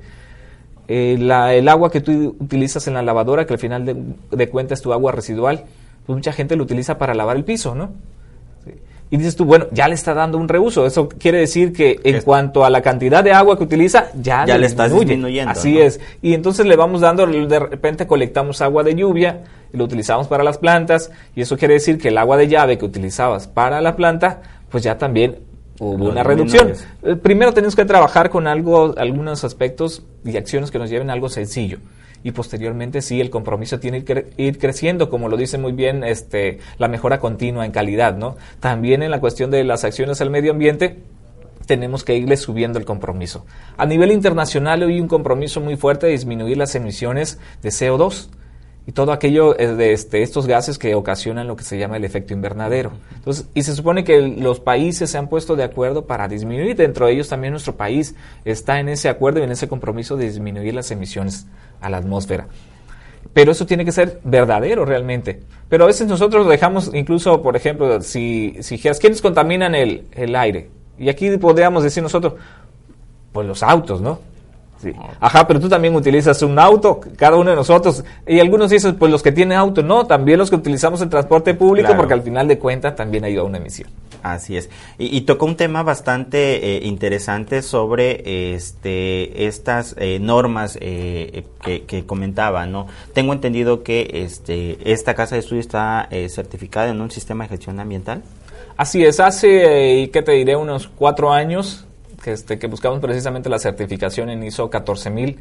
Eh, 0.88 1.16
el 1.18 1.68
agua 1.68 1.90
que 1.90 2.00
tú 2.00 2.36
utilizas 2.40 2.86
en 2.88 2.94
la 2.94 3.02
lavadora, 3.02 3.46
que 3.46 3.52
al 3.52 3.58
final 3.58 3.84
de, 3.84 3.96
de 4.30 4.48
cuentas 4.48 4.78
es 4.78 4.82
tu 4.82 4.92
agua 4.94 5.12
residual, 5.12 5.64
pues 6.06 6.16
mucha 6.16 6.32
gente 6.32 6.56
lo 6.56 6.62
utiliza 6.62 6.96
para 6.96 7.14
lavar 7.14 7.36
el 7.36 7.44
piso, 7.44 7.74
¿no? 7.74 7.92
Y 9.10 9.16
dices 9.16 9.36
tú, 9.36 9.44
bueno, 9.44 9.66
ya 9.72 9.88
le 9.88 9.94
está 9.94 10.12
dando 10.12 10.36
un 10.36 10.48
reuso. 10.48 10.84
Eso 10.86 11.08
quiere 11.08 11.38
decir 11.38 11.72
que 11.72 11.98
en 12.04 12.20
cuanto 12.22 12.64
a 12.64 12.70
la 12.70 12.82
cantidad 12.82 13.24
de 13.24 13.32
agua 13.32 13.56
que 13.56 13.64
utiliza, 13.64 14.08
ya, 14.20 14.44
ya 14.44 14.58
le, 14.58 14.66
estás 14.66 14.92
disminuyendo. 14.92 15.50
Así 15.50 15.80
es. 15.80 15.98
Y 16.20 16.34
entonces 16.34 16.66
le 16.66 16.76
vamos 16.76 17.00
dando, 17.00 17.26
de 17.26 17.58
repente 17.58 18.06
colectamos 18.06 18.60
agua 18.60 18.82
de 18.82 18.94
lluvia 18.94 19.44
y 19.72 19.76
lo 19.76 19.84
utilizamos 19.84 20.28
para 20.28 20.44
las 20.44 20.58
plantas. 20.58 21.10
Y 21.34 21.40
eso 21.40 21.56
quiere 21.56 21.74
decir 21.74 21.98
que 21.98 22.08
el 22.08 22.18
agua 22.18 22.36
de 22.36 22.48
llave 22.48 22.76
que 22.76 22.84
utilizabas 22.84 23.48
para 23.48 23.80
la 23.80 23.96
planta, 23.96 24.42
pues 24.70 24.84
ya 24.84 24.98
también 24.98 25.38
hubo 25.78 26.10
una 26.10 26.22
reducción. 26.22 26.72
Eh, 27.02 27.16
primero 27.16 27.54
tenemos 27.54 27.74
que 27.74 27.86
trabajar 27.86 28.28
con 28.28 28.46
algo, 28.46 28.94
algunos 28.98 29.42
aspectos 29.42 30.04
y 30.24 30.36
acciones 30.36 30.70
que 30.70 30.78
nos 30.78 30.90
lleven 30.90 31.08
a 31.08 31.14
algo 31.14 31.30
sencillo 31.30 31.78
y 32.22 32.32
posteriormente 32.32 33.02
sí 33.02 33.20
el 33.20 33.30
compromiso 33.30 33.78
tiene 33.80 34.04
que 34.04 34.30
ir 34.36 34.58
creciendo, 34.58 35.10
como 35.10 35.28
lo 35.28 35.36
dice 35.36 35.58
muy 35.58 35.72
bien 35.72 36.04
este, 36.04 36.58
la 36.78 36.88
mejora 36.88 37.18
continua 37.18 37.64
en 37.64 37.72
calidad, 37.72 38.16
¿no? 38.16 38.36
También 38.60 39.02
en 39.02 39.10
la 39.10 39.20
cuestión 39.20 39.50
de 39.50 39.64
las 39.64 39.84
acciones 39.84 40.20
al 40.20 40.30
medio 40.30 40.52
ambiente, 40.52 40.98
tenemos 41.66 42.02
que 42.02 42.16
irle 42.16 42.36
subiendo 42.36 42.78
el 42.78 42.84
compromiso. 42.84 43.44
A 43.76 43.86
nivel 43.86 44.10
internacional 44.10 44.82
hay 44.82 45.00
un 45.00 45.08
compromiso 45.08 45.60
muy 45.60 45.76
fuerte 45.76 46.06
de 46.06 46.12
disminuir 46.12 46.56
las 46.56 46.74
emisiones 46.74 47.38
de 47.62 47.68
CO2 47.68 48.28
y 48.88 48.92
todo 48.92 49.12
aquello 49.12 49.52
de 49.52 49.92
este, 49.92 50.22
estos 50.22 50.46
gases 50.46 50.78
que 50.78 50.94
ocasionan 50.94 51.46
lo 51.46 51.56
que 51.56 51.62
se 51.62 51.76
llama 51.76 51.98
el 51.98 52.06
efecto 52.06 52.32
invernadero. 52.32 52.92
Entonces, 53.16 53.46
y 53.52 53.62
se 53.62 53.74
supone 53.74 54.02
que 54.02 54.18
los 54.22 54.60
países 54.60 55.10
se 55.10 55.18
han 55.18 55.28
puesto 55.28 55.56
de 55.56 55.62
acuerdo 55.62 56.06
para 56.06 56.26
disminuir, 56.26 56.74
dentro 56.74 57.04
de 57.04 57.12
ellos 57.12 57.28
también 57.28 57.50
nuestro 57.50 57.76
país 57.76 58.14
está 58.46 58.80
en 58.80 58.88
ese 58.88 59.10
acuerdo 59.10 59.40
y 59.40 59.42
en 59.42 59.50
ese 59.50 59.68
compromiso 59.68 60.16
de 60.16 60.24
disminuir 60.24 60.72
las 60.72 60.90
emisiones 60.90 61.46
a 61.82 61.90
la 61.90 61.98
atmósfera. 61.98 62.48
Pero 63.34 63.52
eso 63.52 63.66
tiene 63.66 63.84
que 63.84 63.92
ser 63.92 64.20
verdadero 64.24 64.86
realmente. 64.86 65.40
Pero 65.68 65.84
a 65.84 65.86
veces 65.86 66.06
nosotros 66.06 66.48
dejamos, 66.48 66.90
incluso, 66.94 67.42
por 67.42 67.56
ejemplo, 67.56 68.00
si, 68.00 68.56
si 68.60 68.78
¿quiénes 68.78 69.20
contaminan 69.20 69.74
el, 69.74 70.06
el 70.12 70.34
aire? 70.34 70.70
Y 70.98 71.10
aquí 71.10 71.36
podríamos 71.36 71.82
decir 71.82 72.02
nosotros, 72.02 72.36
pues 73.32 73.46
los 73.46 73.62
autos, 73.62 74.00
¿no? 74.00 74.20
Ajá, 75.20 75.46
pero 75.46 75.60
tú 75.60 75.68
también 75.68 75.94
utilizas 75.94 76.42
un 76.42 76.58
auto, 76.58 77.00
cada 77.16 77.36
uno 77.36 77.50
de 77.50 77.56
nosotros. 77.56 78.04
Y 78.26 78.40
algunos 78.40 78.70
dicen, 78.70 78.96
pues 78.96 79.10
los 79.10 79.22
que 79.22 79.32
tienen 79.32 79.58
auto, 79.58 79.82
no, 79.82 80.06
también 80.06 80.38
los 80.38 80.50
que 80.50 80.56
utilizamos 80.56 81.00
el 81.00 81.08
transporte 81.08 81.54
público, 81.54 81.92
porque 81.96 82.14
al 82.14 82.22
final 82.22 82.48
de 82.48 82.58
cuentas 82.58 82.94
también 82.96 83.24
ido 83.26 83.42
a 83.42 83.44
una 83.44 83.58
emisión. 83.58 83.90
Así 84.22 84.56
es. 84.56 84.68
Y, 84.98 85.20
tocó 85.22 85.46
un 85.46 85.56
tema 85.56 85.82
bastante 85.82 86.76
eh, 86.76 86.86
interesante 86.86 87.62
sobre 87.62 88.54
este, 88.54 89.46
estas 89.46 89.94
eh, 89.98 90.18
normas 90.20 90.76
eh, 90.80 91.44
que, 91.62 92.04
comentaba, 92.04 92.66
¿no? 92.66 92.86
Tengo 93.12 93.32
entendido 93.32 93.82
que 93.82 94.10
este, 94.24 94.92
esta 94.92 95.14
casa 95.14 95.36
de 95.36 95.40
estudio 95.40 95.60
está 95.60 96.08
certificada 96.28 96.88
en 96.88 97.00
un 97.00 97.10
sistema 97.10 97.44
de 97.44 97.50
gestión 97.50 97.78
ambiental. 97.80 98.22
Así 98.76 99.04
es, 99.04 99.20
hace, 99.20 100.10
¿qué 100.12 100.22
te 100.22 100.32
diré? 100.32 100.56
Unos 100.56 100.88
cuatro 100.88 101.32
años 101.32 101.87
que, 102.22 102.32
este, 102.32 102.58
que 102.58 102.66
buscamos 102.66 103.00
precisamente 103.00 103.48
la 103.48 103.58
certificación 103.58 104.30
en 104.30 104.42
ISO 104.42 104.70
14000. 104.70 105.38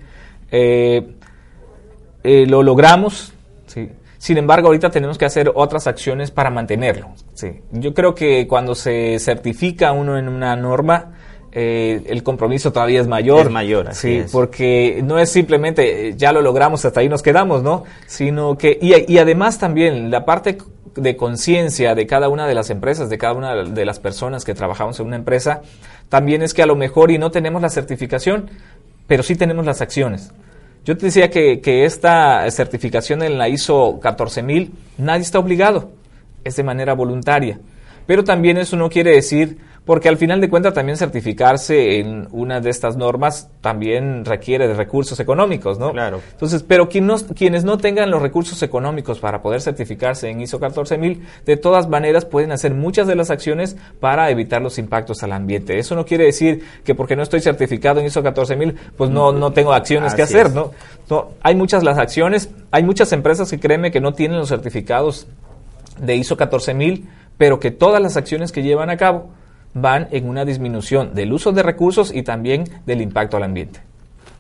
Eh, 0.52 1.16
eh, 2.24 2.46
lo 2.48 2.64
logramos, 2.64 3.34
¿sí? 3.68 3.90
Sin 4.18 4.38
embargo, 4.38 4.68
ahorita 4.68 4.90
tenemos 4.90 5.18
que 5.18 5.26
hacer 5.26 5.52
otras 5.54 5.88
acciones 5.88 6.32
para 6.32 6.50
mantenerlo. 6.50 7.10
Sí. 7.34 7.62
Yo 7.72 7.94
creo 7.94 8.16
que 8.16 8.48
cuando 8.48 8.74
se 8.74 9.20
certifica 9.20 9.92
uno 9.92 10.18
en 10.18 10.28
una 10.28 10.56
norma, 10.56 11.14
eh, 11.60 12.04
el 12.06 12.22
compromiso 12.22 12.72
todavía 12.72 13.02
es 13.02 13.08
mayor. 13.08 13.48
Es 13.48 13.52
mayor, 13.52 13.92
sí, 13.96 14.22
porque 14.32 15.02
no 15.04 15.18
es 15.18 15.32
simplemente 15.32 16.14
ya 16.16 16.32
lo 16.32 16.44
logramos, 16.44 16.86
hasta 16.86 17.00
ahí 17.00 17.10
nos 17.10 17.24
quedamos, 17.24 17.64
¿no? 17.64 17.84
Sino 18.06 18.60
que, 18.60 18.78
y, 18.80 19.12
y 19.12 19.18
además 19.18 19.58
también 19.58 20.12
la 20.12 20.24
parte 20.24 20.60
de 20.94 21.18
conciencia 21.18 21.96
de 21.96 22.06
cada 22.06 22.30
una 22.30 22.46
de 22.46 22.54
las 22.54 22.70
empresas, 22.70 23.10
de 23.10 23.18
cada 23.18 23.34
una 23.34 23.56
de 23.64 23.86
las 23.86 24.00
personas 24.00 24.46
que 24.46 24.54
trabajamos 24.54 25.00
en 25.00 25.08
una 25.08 25.16
empresa, 25.16 25.64
también 26.10 26.44
es 26.44 26.54
que 26.54 26.62
a 26.62 26.68
lo 26.68 26.76
mejor 26.76 27.10
y 27.10 27.18
no 27.18 27.32
tenemos 27.32 27.60
la 27.60 27.70
certificación, 27.70 28.52
pero 29.08 29.24
sí 29.24 29.36
tenemos 29.36 29.66
las 29.66 29.82
acciones. 29.82 30.32
Yo 30.86 30.96
te 30.96 31.08
decía 31.08 31.32
que, 31.32 31.60
que 31.60 31.86
esta 31.86 32.50
certificación 32.52 33.24
en 33.24 33.40
la 33.40 33.50
ISO 33.50 33.98
14000, 34.00 34.74
nadie 35.00 35.24
está 35.24 35.40
obligado, 35.40 35.90
es 36.44 36.56
de 36.56 36.62
manera 36.62 36.94
voluntaria. 36.94 37.60
Pero 38.06 38.24
también 38.24 38.58
eso 38.58 38.78
no 38.78 38.92
quiere 38.92 39.12
decir 39.12 39.58
porque 39.88 40.10
al 40.10 40.18
final 40.18 40.42
de 40.42 40.50
cuentas 40.50 40.74
también 40.74 40.98
certificarse 40.98 42.00
en 42.00 42.28
una 42.32 42.60
de 42.60 42.70
estas 42.70 42.98
normas 42.98 43.50
también 43.62 44.26
requiere 44.26 44.68
de 44.68 44.74
recursos 44.74 45.18
económicos, 45.22 45.80
¿no? 45.80 45.94
Claro. 45.94 46.20
Entonces, 46.30 46.62
pero 46.62 46.90
quienes 46.90 47.64
no 47.64 47.78
tengan 47.78 48.12
los 48.12 48.22
recursos 48.22 48.62
económicos 48.62 49.20
para 49.20 49.42
poder 49.42 49.62
certificarse 49.62 50.30
en 50.30 50.42
ISO 50.42 50.60
14000, 50.60 51.26
de 51.46 51.56
todas 51.56 51.88
maneras 51.88 52.26
pueden 52.26 52.52
hacer 52.52 52.74
muchas 52.74 53.08
de 53.08 53.16
las 53.16 53.30
acciones 53.30 53.78
para 54.02 54.30
evitar 54.30 54.62
los 54.62 54.78
impactos 54.78 55.24
al 55.24 55.32
ambiente. 55.32 55.80
Eso 55.80 55.96
no 55.96 56.06
quiere 56.06 56.26
decir 56.26 56.66
que 56.84 56.94
porque 56.94 57.16
no 57.16 57.24
estoy 57.24 57.40
certificado 57.40 58.02
en 58.02 58.08
ISO 58.08 58.22
14000, 58.22 58.76
pues 58.98 59.10
no, 59.10 59.32
no 59.32 59.54
tengo 59.54 59.72
acciones 59.72 60.14
que 60.14 60.22
hacer, 60.22 60.54
¿no? 60.54 60.72
¿no? 61.10 61.30
Hay 61.42 61.56
muchas 61.56 61.84
las 61.84 61.98
acciones, 61.98 62.50
hay 62.72 62.84
muchas 62.84 63.14
empresas 63.14 63.50
que 63.50 63.58
créeme 63.58 63.90
que 63.90 64.02
no 64.02 64.12
tienen 64.12 64.38
los 64.38 64.50
certificados 64.50 65.28
de 65.98 66.18
ISO 66.18 66.36
14000, 66.36 67.08
pero 67.38 67.62
que 67.62 67.72
todas 67.72 68.02
las 68.02 68.18
acciones 68.18 68.52
que 68.52 68.64
llevan 68.64 68.90
a 68.90 68.98
cabo 68.98 69.30
van 69.74 70.08
en 70.12 70.28
una 70.28 70.46
disminución 70.46 71.14
del 71.14 71.34
uso 71.34 71.52
de 71.52 71.64
recursos 71.64 72.14
y 72.14 72.24
también 72.24 72.66
del 72.86 73.02
impacto 73.02 73.38
al 73.38 73.44
ambiente. 73.44 73.88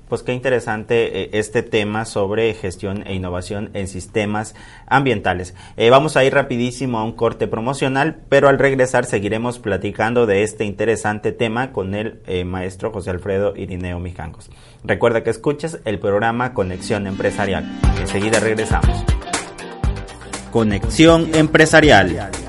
Pues 0.09 0.23
qué 0.23 0.31
interesante 0.31 1.23
eh, 1.23 1.29
este 1.33 1.63
tema 1.63 2.05
sobre 2.05 2.53
gestión 2.53 3.03
e 3.05 3.13
innovación 3.13 3.71
en 3.73 3.89
sistemas 3.89 4.55
ambientales. 4.85 5.53
Eh, 5.75 5.89
vamos 5.89 6.15
a 6.15 6.23
ir 6.23 6.33
rapidísimo 6.33 6.99
a 6.99 7.03
un 7.03 7.11
corte 7.11 7.47
promocional, 7.47 8.21
pero 8.29 8.47
al 8.47 8.57
regresar 8.57 9.03
seguiremos 9.03 9.59
platicando 9.59 10.25
de 10.25 10.43
este 10.43 10.63
interesante 10.63 11.33
tema 11.33 11.73
con 11.73 11.93
el 11.93 12.21
eh, 12.25 12.45
maestro 12.45 12.91
José 12.93 13.09
Alfredo 13.09 13.53
Irineo 13.57 13.99
Mijangos. 13.99 14.49
Recuerda 14.85 15.23
que 15.23 15.29
escuches 15.29 15.79
el 15.83 15.99
programa 15.99 16.53
Conexión 16.53 17.05
Empresarial. 17.05 17.65
Enseguida 17.99 18.39
regresamos. 18.39 19.03
Conexión 20.51 21.35
Empresarial 21.35 22.46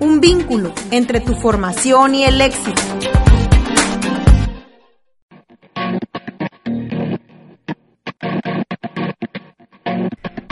un 0.00 0.20
vínculo 0.20 0.72
entre 0.90 1.20
tu 1.20 1.34
formación 1.34 2.14
y 2.14 2.24
el 2.24 2.40
éxito. 2.40 2.80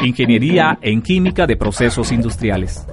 Ingeniería 0.02 0.78
en 0.80 1.02
Química 1.02 1.46
de 1.46 1.56
Procesos 1.56 2.12
Industriales. 2.12 2.86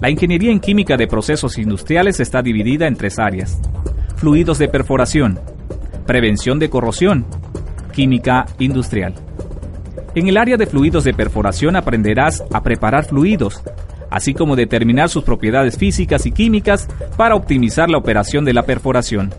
La 0.00 0.10
ingeniería 0.10 0.52
en 0.52 0.60
química 0.60 0.96
de 0.96 1.08
procesos 1.08 1.58
industriales 1.58 2.20
está 2.20 2.40
dividida 2.40 2.86
en 2.86 2.94
tres 2.94 3.18
áreas. 3.18 3.60
Fluidos 4.16 4.58
de 4.58 4.68
perforación, 4.68 5.40
prevención 6.06 6.58
de 6.58 6.70
corrosión, 6.70 7.26
química 7.92 8.46
industrial. 8.58 9.14
En 10.14 10.28
el 10.28 10.36
área 10.36 10.56
de 10.56 10.66
fluidos 10.66 11.04
de 11.04 11.14
perforación 11.14 11.74
aprenderás 11.74 12.44
a 12.52 12.62
preparar 12.62 13.06
fluidos, 13.06 13.62
así 14.10 14.34
como 14.34 14.56
determinar 14.56 15.08
sus 15.08 15.24
propiedades 15.24 15.76
físicas 15.76 16.26
y 16.26 16.32
químicas 16.32 16.88
para 17.16 17.34
optimizar 17.34 17.90
la 17.90 17.98
operación 17.98 18.44
de 18.44 18.54
la 18.54 18.62
perforación, 18.64 19.32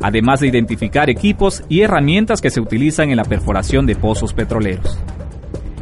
además 0.00 0.40
de 0.40 0.48
identificar 0.48 1.10
equipos 1.10 1.62
y 1.68 1.82
herramientas 1.82 2.40
que 2.40 2.50
se 2.50 2.60
utilizan 2.60 3.10
en 3.10 3.16
la 3.16 3.24
perforación 3.24 3.86
de 3.86 3.96
pozos 3.96 4.32
petroleros. 4.32 4.98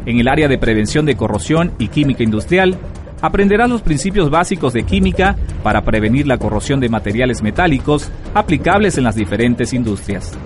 En 0.07 0.19
el 0.19 0.29
área 0.29 0.49
de 0.49 0.59
prevención 0.59 1.05
de 1.07 1.17
corrosión 1.17 1.73
y 1.79 1.89
química 1.89 2.23
industrial, 2.23 2.79
aprenderás 3.21 3.69
los 3.69 3.83
principios 3.83 4.31
básicos 4.31 4.73
de 4.73 4.85
química 4.85 5.37
para 5.63 5.83
prevenir 5.83 6.27
la 6.27 6.39
corrosión 6.39 6.81
de 6.81 6.89
materiales 6.89 7.43
metálicos 7.43 8.11
aplicables 8.35 8.97
en 8.97 9.05
las 9.05 9.17
diferentes 9.17 9.73
industrias. 9.73 10.37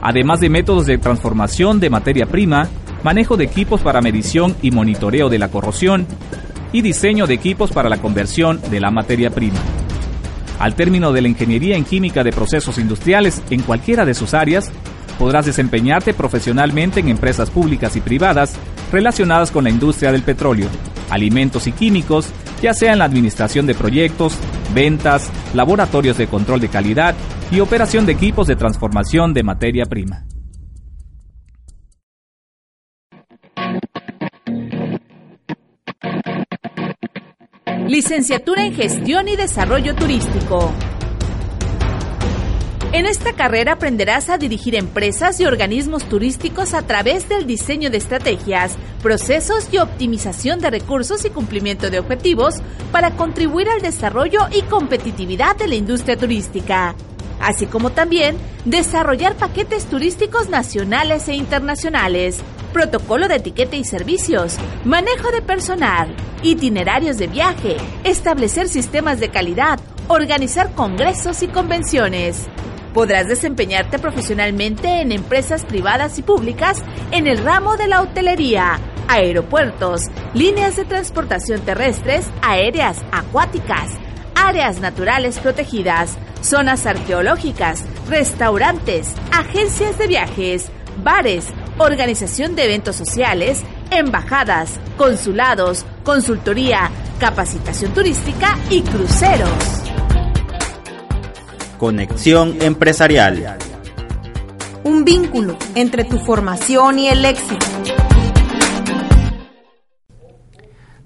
Además 0.00 0.40
de 0.40 0.50
métodos 0.50 0.86
de 0.86 0.98
transformación 0.98 1.80
de 1.80 1.90
materia 1.90 2.26
prima, 2.26 2.68
manejo 3.04 3.36
de 3.36 3.44
equipos 3.44 3.82
para 3.82 4.00
medición 4.00 4.56
y 4.62 4.70
monitoreo 4.70 5.28
de 5.28 5.38
la 5.38 5.48
corrosión 5.48 6.06
y 6.72 6.82
diseño 6.82 7.26
de 7.26 7.34
equipos 7.34 7.70
para 7.70 7.88
la 7.88 7.98
conversión 7.98 8.60
de 8.70 8.80
la 8.80 8.90
materia 8.90 9.30
prima. 9.30 9.58
Al 10.58 10.74
término 10.74 11.12
de 11.12 11.20
la 11.20 11.28
ingeniería 11.28 11.76
en 11.76 11.84
química 11.84 12.24
de 12.24 12.32
procesos 12.32 12.78
industriales 12.78 13.42
en 13.50 13.62
cualquiera 13.62 14.04
de 14.06 14.14
sus 14.14 14.32
áreas, 14.34 14.72
podrás 15.18 15.46
desempeñarte 15.46 16.14
profesionalmente 16.14 17.00
en 17.00 17.08
empresas 17.08 17.50
públicas 17.50 17.94
y 17.94 18.00
privadas 18.00 18.56
relacionadas 18.90 19.50
con 19.50 19.64
la 19.64 19.70
industria 19.70 20.10
del 20.10 20.22
petróleo, 20.22 20.68
alimentos 21.10 21.66
y 21.66 21.72
químicos, 21.72 22.30
ya 22.62 22.72
sea 22.72 22.92
en 22.92 23.00
la 23.00 23.04
administración 23.04 23.66
de 23.66 23.74
proyectos, 23.74 24.34
ventas, 24.74 25.30
laboratorios 25.52 26.16
de 26.16 26.26
control 26.26 26.60
de 26.60 26.68
calidad 26.68 27.14
y 27.50 27.60
operación 27.60 28.06
de 28.06 28.12
equipos 28.12 28.46
de 28.46 28.56
transformación 28.56 29.34
de 29.34 29.42
materia 29.42 29.84
prima. 29.84 30.24
Licenciatura 37.94 38.64
en 38.64 38.74
Gestión 38.74 39.28
y 39.28 39.36
Desarrollo 39.36 39.94
Turístico. 39.94 40.72
En 42.90 43.06
esta 43.06 43.34
carrera 43.34 43.74
aprenderás 43.74 44.30
a 44.30 44.36
dirigir 44.36 44.74
empresas 44.74 45.38
y 45.38 45.44
organismos 45.44 46.02
turísticos 46.08 46.74
a 46.74 46.82
través 46.82 47.28
del 47.28 47.46
diseño 47.46 47.90
de 47.90 47.98
estrategias, 47.98 48.74
procesos 49.00 49.68
y 49.70 49.78
optimización 49.78 50.58
de 50.58 50.70
recursos 50.70 51.24
y 51.24 51.30
cumplimiento 51.30 51.88
de 51.88 52.00
objetivos 52.00 52.56
para 52.90 53.12
contribuir 53.12 53.68
al 53.68 53.80
desarrollo 53.80 54.40
y 54.52 54.62
competitividad 54.62 55.54
de 55.54 55.68
la 55.68 55.76
industria 55.76 56.16
turística, 56.16 56.96
así 57.40 57.66
como 57.66 57.90
también 57.90 58.36
desarrollar 58.64 59.36
paquetes 59.36 59.84
turísticos 59.84 60.48
nacionales 60.48 61.28
e 61.28 61.34
internacionales, 61.34 62.42
protocolo 62.74 63.28
de 63.28 63.36
etiqueta 63.36 63.76
y 63.76 63.84
servicios, 63.84 64.56
manejo 64.84 65.30
de 65.30 65.40
personal, 65.40 66.14
itinerarios 66.42 67.16
de 67.16 67.28
viaje, 67.28 67.76
establecer 68.02 68.68
sistemas 68.68 69.20
de 69.20 69.30
calidad, 69.30 69.80
organizar 70.08 70.74
congresos 70.74 71.42
y 71.42 71.48
convenciones. 71.48 72.46
Podrás 72.92 73.28
desempeñarte 73.28 73.98
profesionalmente 73.98 75.00
en 75.00 75.12
empresas 75.12 75.64
privadas 75.64 76.18
y 76.18 76.22
públicas 76.22 76.82
en 77.12 77.26
el 77.26 77.38
ramo 77.38 77.76
de 77.76 77.86
la 77.86 78.02
hotelería, 78.02 78.78
aeropuertos, 79.08 80.02
líneas 80.34 80.76
de 80.76 80.84
transportación 80.84 81.60
terrestres, 81.60 82.26
aéreas, 82.42 82.98
acuáticas, 83.12 83.90
áreas 84.34 84.80
naturales 84.80 85.38
protegidas, 85.38 86.18
zonas 86.42 86.86
arqueológicas, 86.86 87.84
restaurantes, 88.08 89.14
agencias 89.32 89.96
de 89.96 90.08
viajes, 90.08 90.70
bares, 91.02 91.46
organización 91.78 92.54
de 92.54 92.64
eventos 92.64 92.96
sociales, 92.96 93.62
embajadas, 93.90 94.78
consulados, 94.96 95.84
consultoría, 96.04 96.90
capacitación 97.18 97.92
turística 97.92 98.58
y 98.70 98.82
cruceros. 98.82 99.50
Conexión 101.78 102.60
empresarial. 102.62 103.58
Un 104.84 105.04
vínculo 105.04 105.56
entre 105.74 106.04
tu 106.04 106.18
formación 106.18 106.98
y 106.98 107.08
el 107.08 107.24
éxito. 107.24 107.66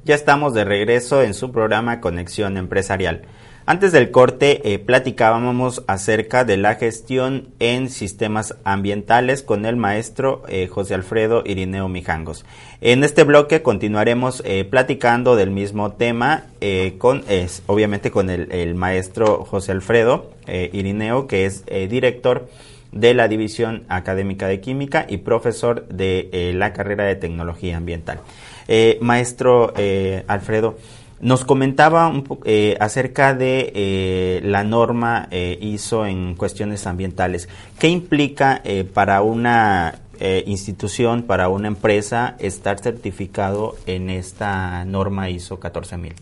Ya 0.04 0.14
estamos 0.14 0.54
de 0.54 0.64
regreso 0.64 1.22
en 1.22 1.34
su 1.34 1.52
programa 1.52 2.00
Conexión 2.00 2.56
Empresarial. 2.56 3.26
Antes 3.68 3.92
del 3.92 4.10
corte 4.10 4.72
eh, 4.72 4.78
platicábamos 4.78 5.84
acerca 5.88 6.46
de 6.46 6.56
la 6.56 6.76
gestión 6.76 7.48
en 7.58 7.90
sistemas 7.90 8.56
ambientales 8.64 9.42
con 9.42 9.66
el 9.66 9.76
maestro 9.76 10.42
eh, 10.48 10.68
José 10.68 10.94
Alfredo 10.94 11.42
Irineo 11.44 11.86
Mijangos. 11.86 12.46
En 12.80 13.04
este 13.04 13.24
bloque 13.24 13.60
continuaremos 13.60 14.42
eh, 14.46 14.64
platicando 14.64 15.36
del 15.36 15.50
mismo 15.50 15.92
tema 15.92 16.46
con, 16.96 17.24
es, 17.28 17.62
obviamente 17.66 18.10
con 18.10 18.30
el, 18.30 18.50
el 18.52 18.74
maestro 18.74 19.44
José 19.44 19.72
Alfredo 19.72 20.30
Irineo, 20.46 21.26
que 21.26 21.44
es 21.44 21.66
director 21.66 22.48
de 22.92 23.12
la 23.12 23.28
División 23.28 23.84
Académica 23.90 24.48
de 24.48 24.60
Química 24.62 25.04
y 25.06 25.18
profesor 25.18 25.86
de 25.88 26.52
la 26.54 26.72
carrera 26.72 27.04
de 27.04 27.16
Tecnología 27.16 27.76
Ambiental. 27.76 28.20
maestro 29.00 29.74
Alfredo, 30.26 30.78
nos 31.20 31.44
comentaba 31.44 32.12
eh, 32.44 32.76
acerca 32.80 33.34
de 33.34 33.72
eh, 33.74 34.40
la 34.44 34.62
norma 34.62 35.28
eh, 35.30 35.58
ISO 35.60 36.06
en 36.06 36.34
cuestiones 36.34 36.86
ambientales. 36.86 37.48
¿Qué 37.78 37.88
implica 37.88 38.62
para 38.92 39.22
una 39.22 40.00
institución, 40.46 41.22
para 41.22 41.48
una 41.48 41.68
empresa, 41.68 42.34
estar 42.40 42.80
certificado 42.80 43.76
en 43.86 44.10
esta 44.10 44.84
norma 44.84 45.30
ISO 45.30 45.60
14000? 45.60 46.14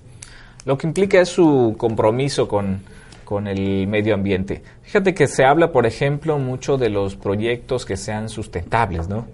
Lo 0.66 0.76
que 0.76 0.86
implica 0.86 1.18
es 1.18 1.30
su 1.30 1.74
compromiso 1.78 2.46
con, 2.46 2.82
con 3.24 3.46
el 3.46 3.86
medio 3.86 4.14
ambiente. 4.14 4.62
Fíjate 4.82 5.14
que 5.14 5.26
se 5.26 5.46
habla, 5.46 5.72
por 5.72 5.86
ejemplo, 5.86 6.38
mucho 6.38 6.76
de 6.76 6.90
los 6.90 7.16
proyectos 7.16 7.86
que 7.86 7.96
sean 7.96 8.28
sustentables, 8.28 9.08
¿no? 9.08 9.26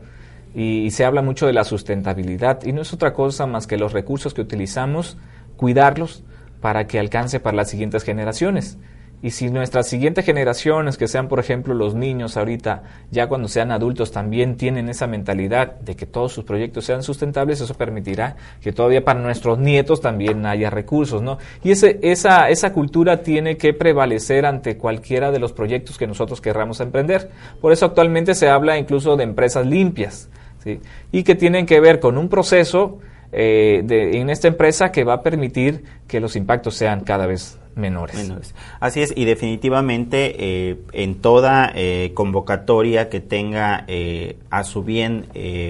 y 0.54 0.90
se 0.90 1.06
habla 1.06 1.22
mucho 1.22 1.46
de 1.46 1.54
la 1.54 1.64
sustentabilidad 1.64 2.62
y 2.64 2.72
no 2.72 2.82
es 2.82 2.92
otra 2.92 3.14
cosa 3.14 3.46
más 3.46 3.66
que 3.66 3.78
los 3.78 3.94
recursos 3.94 4.34
que 4.34 4.42
utilizamos 4.42 5.16
cuidarlos 5.62 6.24
para 6.60 6.88
que 6.88 6.98
alcance 6.98 7.38
para 7.38 7.56
las 7.56 7.70
siguientes 7.70 8.02
generaciones. 8.02 8.78
Y 9.22 9.30
si 9.30 9.48
nuestras 9.48 9.86
siguientes 9.86 10.24
generaciones, 10.24 10.98
que 10.98 11.06
sean 11.06 11.28
por 11.28 11.38
ejemplo 11.38 11.72
los 11.72 11.94
niños 11.94 12.36
ahorita, 12.36 12.82
ya 13.12 13.28
cuando 13.28 13.46
sean 13.46 13.70
adultos 13.70 14.10
también 14.10 14.56
tienen 14.56 14.88
esa 14.88 15.06
mentalidad 15.06 15.78
de 15.78 15.94
que 15.94 16.04
todos 16.04 16.32
sus 16.32 16.42
proyectos 16.42 16.84
sean 16.84 17.04
sustentables, 17.04 17.60
eso 17.60 17.74
permitirá 17.74 18.34
que 18.60 18.72
todavía 18.72 19.04
para 19.04 19.20
nuestros 19.20 19.60
nietos 19.60 20.00
también 20.00 20.44
haya 20.46 20.68
recursos, 20.68 21.22
¿no? 21.22 21.38
Y 21.62 21.70
ese, 21.70 22.00
esa, 22.02 22.48
esa 22.48 22.72
cultura 22.72 23.22
tiene 23.22 23.56
que 23.56 23.72
prevalecer 23.72 24.44
ante 24.44 24.76
cualquiera 24.76 25.30
de 25.30 25.38
los 25.38 25.52
proyectos 25.52 25.96
que 25.96 26.08
nosotros 26.08 26.40
querramos 26.40 26.80
emprender. 26.80 27.30
Por 27.60 27.72
eso 27.72 27.86
actualmente 27.86 28.34
se 28.34 28.48
habla 28.48 28.78
incluso 28.78 29.16
de 29.16 29.22
empresas 29.22 29.64
limpias, 29.64 30.28
¿sí? 30.64 30.80
Y 31.12 31.22
que 31.22 31.36
tienen 31.36 31.66
que 31.66 31.78
ver 31.78 32.00
con 32.00 32.18
un 32.18 32.28
proceso 32.28 32.98
eh, 33.32 33.82
en 33.88 34.30
esta 34.30 34.48
empresa 34.48 34.92
que 34.92 35.04
va 35.04 35.14
a 35.14 35.22
permitir 35.22 35.84
que 36.06 36.20
los 36.20 36.36
impactos 36.36 36.74
sean 36.74 37.00
cada 37.00 37.26
vez 37.26 37.58
menores. 37.74 38.30
Así 38.80 39.00
es, 39.00 39.14
y 39.16 39.24
definitivamente 39.24 40.34
eh, 40.70 40.76
en 40.92 41.14
toda 41.22 41.72
eh, 41.74 42.12
convocatoria 42.14 43.08
que 43.08 43.20
tenga 43.20 43.86
a 44.50 44.64
su 44.64 44.84
bien 44.84 45.26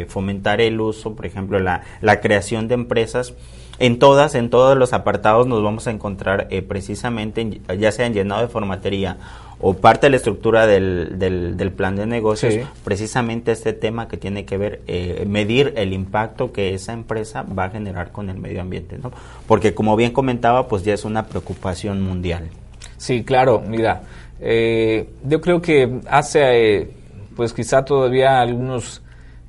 fomentar 0.08 0.60
el 0.60 0.80
uso, 0.80 1.14
por 1.14 1.26
ejemplo, 1.26 1.60
la, 1.60 1.82
la 2.00 2.20
creación 2.20 2.66
de 2.66 2.74
empresas, 2.74 3.34
en 3.82 3.98
todas, 3.98 4.34
en 4.34 4.48
todos 4.48 4.76
los 4.76 4.92
apartados 4.92 5.46
nos 5.46 5.62
vamos 5.62 5.86
a 5.86 5.90
encontrar 5.90 6.48
precisamente, 6.68 7.60
ya 7.78 7.92
sea 7.92 8.06
en 8.06 8.14
llenado 8.14 8.40
de 8.42 8.48
formatería 8.48 9.18
o 9.64 9.74
parte 9.74 10.06
de 10.06 10.10
la 10.10 10.16
estructura 10.16 10.66
del, 10.66 11.20
del, 11.20 11.72
plan 11.72 11.94
de 11.94 12.04
negocios, 12.04 12.66
precisamente 12.82 13.52
este 13.52 13.72
tema 13.72 14.08
que 14.08 14.16
tiene 14.16 14.44
que 14.44 14.58
ver, 14.58 14.82
eh, 14.88 15.24
medir 15.26 15.72
el 15.76 15.92
impacto 15.92 16.52
que 16.52 16.74
esa 16.74 16.92
empresa 16.92 17.44
va 17.44 17.66
a 17.66 17.70
generar 17.70 18.10
con 18.10 18.28
el 18.28 18.38
medio 18.38 18.60
ambiente, 18.60 18.98
¿no? 19.00 19.12
Porque 19.46 19.72
como 19.72 19.94
bien 19.94 20.10
comentaba, 20.12 20.66
pues 20.66 20.82
ya 20.82 20.94
es 20.94 21.04
una 21.04 21.26
preocupación 21.26 22.02
mundial. 22.02 22.48
Sí, 22.96 23.22
claro, 23.22 23.62
mira, 23.64 24.02
eh, 24.40 25.08
yo 25.24 25.40
creo 25.40 25.62
que 25.62 26.00
hace, 26.10 26.40
eh, 26.80 26.90
pues 27.36 27.52
quizá 27.52 27.84
todavía 27.84 28.40
algunos 28.40 29.00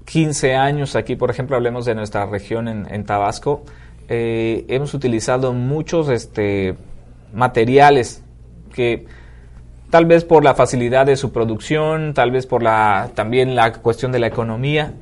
15 0.06 0.54
años, 0.54 0.96
aquí 0.96 1.15
por 1.15 1.32
ejemplo 1.32 1.56
hablemos 1.56 1.86
de 1.86 1.96
nuestra 1.96 2.28
región 2.28 2.67
en, 2.67 2.86
en 2.93 3.04
Tabasco, 3.04 3.63
hemos 4.08 4.94
utilizado 4.94 5.54
muchos 5.54 6.10
este, 6.10 6.76
materiales 7.34 8.24
que 8.74 9.06
tal 9.89 10.06
vez 10.06 10.26
por 10.26 10.44
la 10.44 10.56
facilidad 10.56 11.06
de 11.06 11.16
su 11.16 11.32
producción, 11.32 12.13
tal 12.13 12.32
vez 12.32 12.48
por 12.48 12.63
la 12.63 13.12
también 13.13 13.56
la 13.56 13.74
cuestión 13.74 14.12
de 14.12 14.20
la 14.20 14.28
economía, 14.28 14.94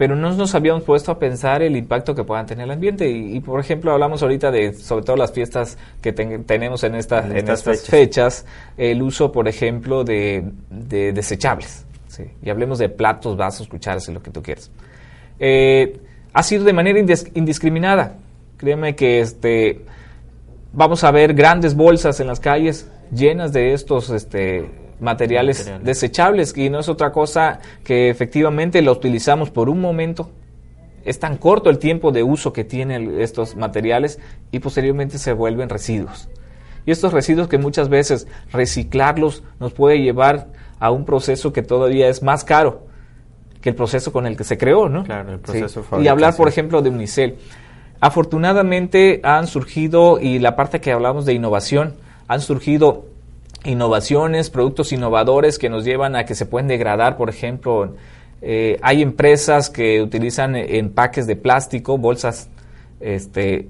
pero 0.00 0.16
no 0.16 0.32
nos 0.32 0.54
habíamos 0.54 0.82
puesto 0.82 1.12
a 1.12 1.18
pensar 1.18 1.62
el 1.62 1.76
impacto 1.76 2.14
que 2.14 2.24
puedan 2.24 2.46
tener 2.46 2.64
el 2.64 2.70
ambiente. 2.70 3.06
Y, 3.10 3.38
por 3.40 3.60
ejemplo, 3.60 3.92
hablamos 3.92 4.22
ahorita 4.22 4.50
de 4.50 4.72
sobre 4.72 5.04
todo 5.04 5.14
las 5.16 5.30
fiestas 5.30 5.76
que 6.00 6.14
tenemos 6.14 6.82
en, 6.84 6.94
estas, 6.94 7.26
en, 7.26 7.36
estas, 7.36 7.62
fechas. 7.86 8.46
el 8.78 9.02
uso, 9.02 9.30
por 9.30 9.46
ejemplo, 9.46 10.02
de, 10.02 10.42
desechables. 10.70 11.84
Y 12.42 12.48
hablemos 12.48 12.78
de 12.78 12.88
platos, 12.88 13.36
vasos, 13.36 13.68
cucharas, 13.68 14.08
y 14.08 14.12
lo 14.12 14.22
que 14.22 14.30
tú 14.30 14.42
quieras. 14.42 14.70
Eh, 15.38 16.00
ha 16.32 16.42
sido 16.42 16.64
de 16.64 16.72
manera 16.72 16.98
indiscriminada. 17.34 18.16
Créeme 18.60 18.94
que 18.94 19.20
este, 19.20 19.86
vamos 20.74 21.02
a 21.02 21.10
ver 21.10 21.32
grandes 21.32 21.74
bolsas 21.74 22.20
en 22.20 22.26
las 22.26 22.40
calles 22.40 22.90
llenas 23.10 23.54
de 23.54 23.72
estos 23.72 24.10
este, 24.10 24.70
materiales, 25.00 25.72
desechables 25.82 26.54
y 26.54 26.68
no 26.68 26.80
es 26.80 26.90
otra 26.90 27.10
cosa 27.10 27.60
que 27.84 28.10
efectivamente 28.10 28.82
lo 28.82 28.92
utilizamos 28.92 29.48
por 29.48 29.70
un 29.70 29.80
momento. 29.80 30.30
Es 31.06 31.18
tan 31.18 31.38
corto 31.38 31.70
el 31.70 31.78
tiempo 31.78 32.12
de 32.12 32.22
uso 32.22 32.52
que 32.52 32.64
tienen 32.64 33.18
estos 33.18 33.56
materiales 33.56 34.18
y 34.52 34.58
posteriormente 34.58 35.16
se 35.16 35.32
vuelven 35.32 35.70
residuos. 35.70 36.28
Y 36.84 36.90
estos 36.90 37.14
residuos 37.14 37.48
que 37.48 37.56
muchas 37.56 37.88
veces 37.88 38.26
reciclarlos 38.52 39.42
nos 39.58 39.72
puede 39.72 40.02
llevar 40.02 40.48
a 40.78 40.90
un 40.90 41.06
proceso 41.06 41.54
que 41.54 41.62
todavía 41.62 42.10
es 42.10 42.22
más 42.22 42.44
caro 42.44 42.82
que 43.62 43.70
el 43.70 43.74
proceso 43.74 44.12
con 44.12 44.26
el 44.26 44.36
que 44.36 44.44
se 44.44 44.58
creó, 44.58 44.90
¿no? 44.90 45.04
Claro, 45.04 45.32
el 45.32 45.38
proceso 45.38 45.82
Y 45.98 46.08
hablar, 46.08 46.36
por 46.36 46.46
ejemplo, 46.46 46.82
de 46.82 46.90
Unicel. 46.90 47.36
Afortunadamente 48.00 49.20
han 49.22 49.46
surgido, 49.46 50.18
y 50.20 50.38
la 50.38 50.56
parte 50.56 50.80
que 50.80 50.92
hablamos 50.92 51.26
de 51.26 51.34
innovación, 51.34 51.94
han 52.28 52.40
surgido 52.40 53.04
innovaciones, 53.64 54.48
productos 54.48 54.92
innovadores 54.92 55.58
que 55.58 55.68
nos 55.68 55.84
llevan 55.84 56.16
a 56.16 56.24
que 56.24 56.34
se 56.34 56.46
pueden 56.46 56.68
degradar, 56.68 57.16
por 57.16 57.28
ejemplo, 57.28 57.94
eh, 58.40 58.78
hay 58.82 59.02
empresas 59.02 59.68
que 59.68 60.00
utilizan 60.00 60.56
empaques 60.56 61.26
de 61.26 61.36
plástico, 61.36 61.98
bolsas, 61.98 62.48
este, 63.00 63.68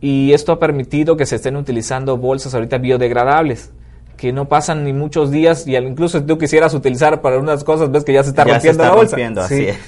y 0.00 0.32
esto 0.32 0.52
ha 0.52 0.58
permitido 0.58 1.16
que 1.16 1.26
se 1.26 1.36
estén 1.36 1.56
utilizando 1.56 2.16
bolsas 2.16 2.54
ahorita 2.54 2.78
biodegradables 2.78 3.70
que 4.18 4.32
no 4.32 4.48
pasan 4.48 4.84
ni 4.84 4.92
muchos 4.92 5.30
días 5.30 5.66
y 5.66 5.76
incluso 5.76 6.18
si 6.18 6.26
tú 6.26 6.36
quisieras 6.36 6.74
utilizar 6.74 7.22
para 7.22 7.38
unas 7.38 7.64
cosas, 7.64 7.90
ves 7.90 8.04
que 8.04 8.12
ya 8.12 8.24
se 8.24 8.30
está 8.30 8.44
rompiendo 8.44 8.82
la 8.82 8.94
bolsa. 8.94 9.16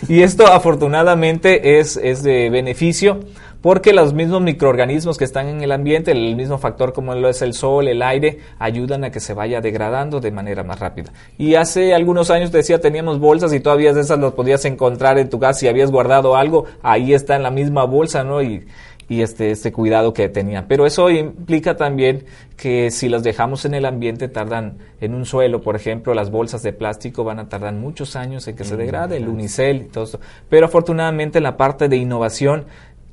Y 0.08 0.22
esto 0.22 0.46
afortunadamente 0.46 1.80
es, 1.80 1.98
es 1.98 2.22
de 2.22 2.48
beneficio 2.48 3.20
porque 3.60 3.92
los 3.92 4.14
mismos 4.14 4.40
microorganismos 4.40 5.18
que 5.18 5.24
están 5.24 5.48
en 5.48 5.60
el 5.60 5.72
ambiente, 5.72 6.12
el 6.12 6.34
mismo 6.36 6.58
factor 6.58 6.92
como 6.92 7.14
lo 7.14 7.28
es 7.28 7.42
el 7.42 7.52
sol, 7.52 7.88
el 7.88 8.02
aire, 8.02 8.38
ayudan 8.58 9.04
a 9.04 9.10
que 9.10 9.20
se 9.20 9.34
vaya 9.34 9.60
degradando 9.60 10.20
de 10.20 10.30
manera 10.30 10.62
más 10.62 10.78
rápida. 10.78 11.12
Y 11.36 11.56
hace 11.56 11.92
algunos 11.92 12.30
años 12.30 12.50
te 12.50 12.58
decía, 12.58 12.80
teníamos 12.80 13.18
bolsas 13.18 13.52
y 13.52 13.60
todavía 13.60 13.92
de 13.92 14.00
esas 14.00 14.18
las 14.18 14.32
podías 14.32 14.64
encontrar 14.64 15.18
en 15.18 15.28
tu 15.28 15.38
casa 15.38 15.60
si 15.60 15.68
habías 15.68 15.90
guardado 15.90 16.36
algo, 16.36 16.64
ahí 16.82 17.12
está 17.12 17.36
en 17.36 17.42
la 17.42 17.50
misma 17.50 17.84
bolsa, 17.84 18.24
¿no? 18.24 18.42
Y, 18.42 18.64
y 19.10 19.22
este, 19.22 19.50
este 19.50 19.72
cuidado 19.72 20.14
que 20.14 20.28
tenían. 20.28 20.66
Pero 20.68 20.86
eso 20.86 21.10
implica 21.10 21.76
también 21.76 22.26
que 22.56 22.92
si 22.92 23.08
las 23.08 23.24
dejamos 23.24 23.64
en 23.64 23.74
el 23.74 23.84
ambiente 23.84 24.28
tardan 24.28 24.78
en 25.00 25.14
un 25.14 25.26
suelo, 25.26 25.60
por 25.62 25.74
ejemplo, 25.74 26.14
las 26.14 26.30
bolsas 26.30 26.62
de 26.62 26.72
plástico 26.72 27.24
van 27.24 27.40
a 27.40 27.48
tardar 27.48 27.74
muchos 27.74 28.14
años 28.14 28.46
en 28.46 28.54
que 28.54 28.62
se 28.62 28.76
mm, 28.76 28.78
degrade, 28.78 29.16
el 29.16 29.28
unicel 29.28 29.82
y 29.82 29.84
todo 29.86 30.04
esto. 30.04 30.20
Pero 30.48 30.66
afortunadamente 30.66 31.38
en 31.38 31.44
la 31.44 31.56
parte 31.56 31.88
de 31.88 31.96
innovación 31.96 32.66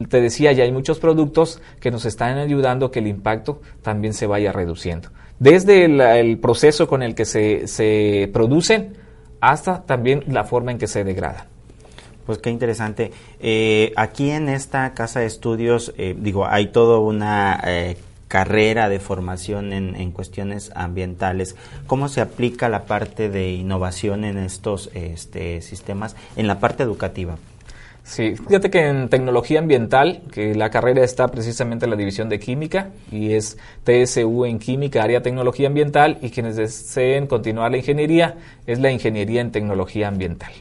te 0.08 0.22
decía, 0.22 0.52
ya 0.52 0.66
hay 0.66 0.72
muchos 0.72 1.00
productos 1.00 1.64
que 1.80 1.90
nos 1.90 2.06
están 2.06 2.38
ayudando 2.38 2.86
a 2.86 2.92
que 2.92 3.00
el 3.00 3.08
impacto 3.08 3.62
también 3.82 4.14
se 4.14 4.28
vaya 4.28 4.52
reduciendo. 4.52 5.10
Desde 5.40 5.86
el, 5.86 6.38
proceso 6.38 6.88
con 6.88 7.02
el 7.02 7.16
que 7.16 7.26
se, 7.26 7.66
se 7.68 8.30
producen 8.32 8.94
hasta 9.42 9.84
también 9.84 10.24
la 10.28 10.44
forma 10.44 10.72
en 10.72 10.78
que 10.78 10.86
se 10.86 11.04
degradan. 11.04 11.57
Pues 12.28 12.40
qué 12.40 12.50
interesante. 12.50 13.14
Eh, 13.40 13.94
aquí 13.96 14.32
en 14.32 14.50
esta 14.50 14.94
casa 14.94 15.22
de 15.22 15.28
estudios, 15.28 15.94
eh, 15.98 16.14
digo, 16.16 16.46
hay 16.46 16.68
toda 16.68 17.00
una 17.00 17.58
eh, 17.66 17.96
carrera 18.28 18.90
de 18.90 19.00
formación 19.00 19.72
en, 19.72 20.12
cuestiones 20.12 20.70
ambientales. 20.76 21.56
¿Cómo 21.88 22.10
se 22.10 22.20
aplica 22.20 22.68
la 22.68 22.84
parte 22.84 23.30
de 23.30 23.54
innovación 23.54 24.26
en 24.26 24.40
estos 24.40 24.90
este, 24.94 25.62
sistemas 25.62 26.18
en 26.36 26.48
la 26.48 26.60
parte 26.60 26.84
educativa? 26.84 27.38
Sí, 28.04 28.36
fíjate 28.36 28.70
que 28.70 28.86
en 28.86 29.08
tecnología 29.08 29.60
ambiental, 29.60 30.22
que 30.30 30.54
la 30.54 30.70
carrera 30.70 31.06
está 31.06 31.30
precisamente 31.30 31.86
en 31.86 31.92
la 31.92 31.98
división 31.98 32.28
de 32.28 32.40
química 32.40 32.90
y 33.10 33.36
es 33.36 33.58
TSU 33.86 34.44
en 34.44 34.60
química, 34.60 35.02
área 35.02 35.22
tecnología 35.22 35.70
ambiental, 35.70 36.18
y 36.22 36.30
quienes 36.30 36.58
deseen 36.58 37.28
continuar 37.28 37.72
la 37.72 37.78
ingeniería 37.78 38.36
es 38.66 38.80
la 38.80 38.92
ingeniería 38.92 39.40
en 39.40 39.52
tecnología 39.54 40.10
ambiental. 40.10 40.52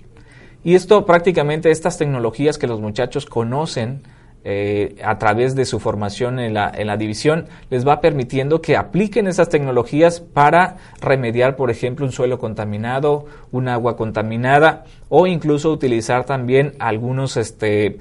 Y 0.67 0.75
esto 0.75 1.07
prácticamente, 1.07 1.71
estas 1.71 1.97
tecnologías 1.97 2.59
que 2.59 2.67
los 2.67 2.81
muchachos 2.81 3.25
conocen 3.25 4.03
eh, 4.43 4.97
a 5.05 5.17
través 5.17 5.55
de 5.55 5.65
su 5.65 5.79
formación 5.79 6.41
en 6.41 6.55
la, 6.55 6.73
en 6.77 6.89
la 6.89 6.97
división, 6.97 7.47
les 7.71 7.87
va 7.87 8.01
permitiendo 8.01 8.61
que 8.61 8.77
apliquen 8.77 9.29
esas 9.29 9.49
tecnologías 9.49 10.19
para 10.19 10.79
remediar, 11.01 11.55
por 11.55 11.71
ejemplo, 11.71 12.05
un 12.05 12.11
suelo 12.11 12.41
contaminado, 12.41 13.27
un 13.53 13.69
agua 13.69 13.97
contaminada 13.97 14.83
o 15.09 15.29
incluso 15.29 15.71
utilizar 15.71 16.25
también 16.25 16.73
algunos 16.81 17.37
este, 17.37 18.01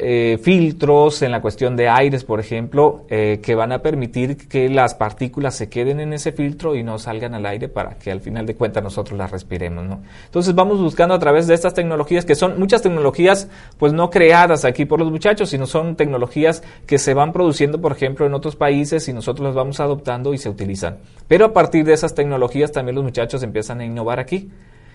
eh, 0.00 0.38
filtros 0.40 1.22
en 1.22 1.32
la 1.32 1.40
cuestión 1.40 1.76
de 1.76 1.88
aires, 1.88 2.22
por 2.22 2.38
ejemplo, 2.38 3.04
eh, 3.10 3.40
que 3.42 3.54
van 3.54 3.72
a 3.72 3.80
permitir 3.80 4.48
que 4.48 4.68
las 4.68 4.94
partículas 4.94 5.56
se 5.56 5.68
queden 5.68 5.98
en 5.98 6.12
ese 6.12 6.30
filtro 6.30 6.76
y 6.76 6.84
no 6.84 6.98
salgan 6.98 7.34
al 7.34 7.44
aire 7.46 7.68
para 7.68 7.98
que 7.98 8.12
al 8.12 8.20
final 8.20 8.46
de 8.46 8.54
cuentas 8.54 8.82
nosotros 8.82 9.18
las 9.18 9.30
respiremos. 9.30 9.98
Entonces 10.26 10.54
vamos 10.54 10.80
buscando 10.80 11.14
a 11.14 11.18
través 11.18 11.46
de 11.48 11.54
estas 11.54 11.74
tecnologías, 11.74 12.24
que 12.24 12.36
son 12.36 12.58
muchas 12.58 12.80
tecnologías 12.80 13.48
pues 13.76 13.92
no 13.92 14.08
creadas 14.08 14.64
aquí 14.64 14.84
por 14.84 15.00
los 15.00 15.10
muchachos, 15.10 15.50
sino 15.50 15.66
son 15.66 15.96
tecnologías 15.96 16.62
que 16.86 16.98
se 16.98 17.12
van 17.14 17.32
produciendo, 17.32 17.80
por 17.80 17.92
ejemplo, 17.92 18.24
en 18.24 18.34
otros 18.34 18.56
países 18.56 19.08
y 19.08 19.12
nosotros 19.12 19.46
las 19.46 19.54
vamos 19.54 19.80
adoptando 19.80 20.32
y 20.32 20.38
se 20.38 20.48
utilizan. 20.48 20.98
Pero 21.26 21.46
a 21.46 21.52
partir 21.52 21.84
de 21.84 21.94
esas 21.94 22.14
tecnologías 22.14 22.70
también 22.70 22.94
los 22.94 23.04
muchachos 23.04 23.42
empiezan 23.42 23.80
a 23.80 23.84
innovar 23.84 24.20
aquí. 24.20 24.48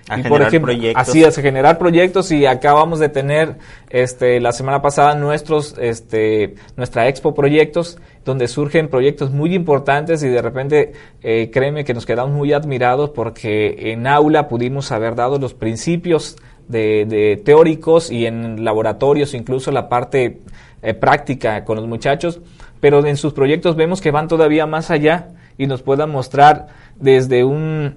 A 0.10 0.20
y 0.20 0.24
por 0.24 0.42
ejemplo, 0.42 0.74
proyectos. 0.74 1.08
así 1.08 1.24
es, 1.24 1.36
generar 1.38 1.78
proyectos 1.78 2.32
y 2.32 2.46
acabamos 2.46 3.00
de 3.00 3.08
tener 3.08 3.56
este 3.90 4.42
la 4.42 4.52
semana 4.52 4.82
pasada 4.82 5.16
nuestros 5.16 5.76
este 5.80 6.56
nuestra 6.76 7.08
expo 7.08 7.34
proyectos 7.34 7.98
donde 8.26 8.50
surgen 8.50 8.90
proyectos 8.90 9.32
muy 9.32 9.56
importantes 9.56 10.22
y 10.24 10.28
de 10.28 10.42
repente 10.42 10.94
eh, 11.22 11.50
créeme 11.54 11.86
que 11.86 11.94
nos 11.94 12.06
quedamos 12.06 12.34
muy 12.34 12.52
admirados 12.52 13.12
porque 13.12 13.92
en 13.94 14.06
aula 14.08 14.50
pudimos 14.50 14.92
haber 14.92 15.16
dado 15.16 15.40
los 15.40 15.54
principios 15.54 16.36
de, 16.68 17.42
teóricos 17.44 18.12
y 18.12 18.26
en 18.26 18.64
laboratorios 18.64 19.34
incluso 19.34 19.72
la 19.72 19.90
parte 19.90 20.40
eh, 20.82 20.94
práctica 20.94 21.64
con 21.64 21.78
los 21.78 21.88
muchachos, 21.88 22.42
pero 22.80 23.06
en 23.06 23.16
sus 23.18 23.34
proyectos 23.34 23.76
vemos 23.76 24.02
que 24.02 24.12
van 24.12 24.28
todavía 24.28 24.66
más 24.66 24.92
allá 24.92 25.30
y 25.58 25.68
nos 25.68 25.82
puedan 25.82 26.10
mostrar 26.10 26.68
desde 27.00 27.44
un 27.44 27.96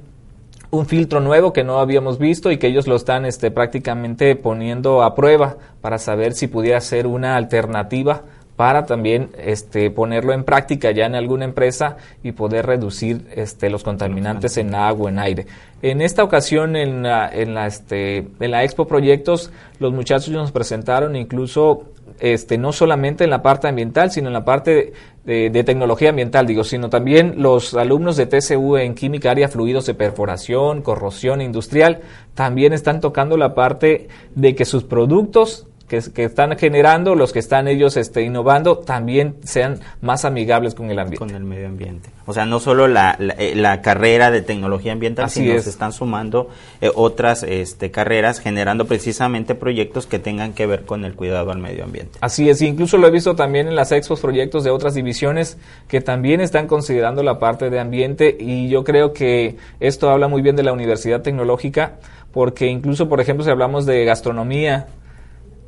un 0.71 0.87
filtro 0.87 1.21
nuevo 1.21 1.53
que 1.53 1.65
no 1.65 1.79
habíamos 1.79 2.19
visto 2.19 2.51
y 2.51 2.59
que 2.59 2.67
ellos 2.69 2.87
lo 2.87 2.97
están 2.97 3.25
este, 3.25 3.51
prácticamente 3.51 4.37
poniendo 4.37 5.03
a 5.03 5.15
prueba 5.15 5.57
para 5.81 5.99
saber 5.99 6.33
si 6.35 6.47
pudiera 6.47 6.81
ser 6.81 7.07
una 7.07 7.37
alternativa 7.37 8.23
para 8.57 8.87
también 8.87 9.31
este, 9.39 9.91
ponerlo 9.91 10.33
en 10.33 10.43
práctica 10.43 10.91
ya 10.91 11.05
en 11.05 11.15
alguna 11.15 11.45
empresa 11.45 11.99
y 12.23 12.33
poder 12.33 12.67
reducir 12.67 13.27
este, 13.35 13.69
los 13.69 13.85
contaminantes 13.85 14.57
en 14.57 14.75
agua, 14.75 15.11
en 15.11 15.19
aire. 15.19 15.47
En 15.83 16.01
esta 16.01 16.25
ocasión, 16.25 16.75
en 16.75 17.03
la, 17.03 17.29
en 17.29 17.55
la, 17.55 17.67
este, 17.67 18.27
en 18.41 18.51
la 18.51 18.65
Expo 18.65 18.87
Proyectos, 18.87 19.53
los 19.79 19.93
muchachos 19.93 20.31
nos 20.31 20.53
presentaron 20.53 21.17
incluso 21.17 21.85
este, 22.21 22.59
no 22.59 22.73
solamente 22.73 23.25
en 23.25 23.31
la 23.31 23.43
parte 23.43 23.69
ambiental, 23.69 24.11
sino 24.11 24.29
en 24.29 24.35
la 24.35 24.45
parte 24.45 24.93
de, 25.25 25.65
tecnología 25.65 26.11
ambiental, 26.11 26.47
digo, 26.47 26.63
sino 26.65 26.89
también 26.89 27.35
los 27.39 27.75
alumnos 27.75 28.17
de 28.17 28.27
TCU 28.27 28.77
en 28.77 28.95
química, 28.95 29.31
área 29.31 29.49
fluidos 29.49 29.87
de 29.87 29.95
perforación, 29.95 30.83
corrosión 30.83 31.41
industrial, 31.41 32.01
también 32.35 32.73
están 32.73 33.01
tocando 33.01 33.37
la 33.37 33.55
parte 33.55 34.09
de 34.35 34.55
que 34.55 34.65
sus 34.65 34.85
productos 34.85 35.67
que, 35.89 36.25
están 36.25 36.59
generando, 36.59 37.15
los 37.15 37.33
que 37.33 37.39
están 37.39 37.69
ellos 37.69 37.97
este, 37.97 38.23
innovando, 38.23 38.79
también 38.79 39.37
sean 39.45 39.81
más 40.01 40.25
amigables 40.25 40.75
con 40.75 40.91
el 40.91 40.99
ambiente. 40.99 41.19
Con 41.19 41.35
el 41.35 41.45
medio 41.45 41.69
ambiente. 41.69 42.11
O 42.27 42.35
sea, 42.35 42.45
no 42.45 42.59
solo 42.59 42.89
la, 42.89 43.17
la, 43.19 43.35
eh, 43.39 43.81
carrera 43.81 44.31
de 44.33 44.43
tecnología 44.43 44.93
ambiental, 44.93 45.31
sino 45.31 45.61
se 45.61 45.71
están 45.71 45.93
sumando 45.93 46.49
eh, 46.81 46.91
otras 46.95 47.45
este, 47.45 47.93
carreras 47.93 48.41
generando 48.41 48.87
precisamente 48.87 49.55
proyectos 49.55 50.07
que 50.07 50.19
tengan 50.19 50.53
que 50.53 50.67
ver 50.67 50.85
con 50.85 51.05
el 51.05 51.15
cuidado 51.15 51.53
al 51.53 51.59
medio 51.59 51.85
ambiente. 51.85 52.19
Así 52.21 52.51
es, 52.51 52.63
incluso 52.63 52.99
lo 52.99 53.07
he 53.07 53.11
visto 53.13 53.37
también 53.37 53.69
en 53.69 53.77
las 53.77 53.93
expos 53.93 54.21
proyectos 54.21 54.65
de 54.65 54.71
otras 54.71 54.95
divisiones 54.95 55.57
que 55.87 56.01
también 56.01 56.41
están 56.41 56.67
considerando 56.67 57.23
la 57.23 57.39
parte 57.39 57.71
de 57.71 57.79
ambiente 57.79 58.37
y 58.39 58.69
yo 58.69 58.83
creo 58.83 59.13
que 59.13 59.57
esto 59.79 60.11
habla 60.11 60.27
muy 60.27 60.43
bien 60.43 60.57
de 60.57 60.65
la 60.65 60.73
Universidad 60.73 61.23
Tecnológica 61.23 61.99
porque 62.33 62.67
incluso, 62.67 63.09
por 63.09 63.21
ejemplo, 63.21 63.45
si 63.45 63.51
hablamos 63.51 63.87
de 63.87 64.05
gastronomía, 64.05 64.89